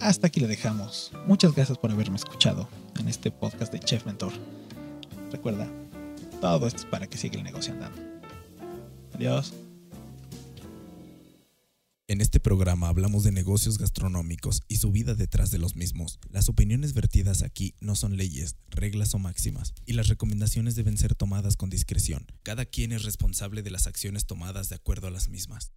[0.00, 1.12] hasta aquí le dejamos.
[1.26, 4.32] Muchas gracias por haberme escuchado en este podcast de Chef Mentor.
[5.30, 5.68] Recuerda,
[6.40, 8.02] todo esto es para que siga el negocio andando.
[9.14, 9.52] Adiós.
[12.08, 16.20] En este programa hablamos de negocios gastronómicos y su vida detrás de los mismos.
[16.30, 21.16] Las opiniones vertidas aquí no son leyes, reglas o máximas, y las recomendaciones deben ser
[21.16, 22.26] tomadas con discreción.
[22.44, 25.72] Cada quien es responsable de las acciones tomadas de acuerdo a las mismas.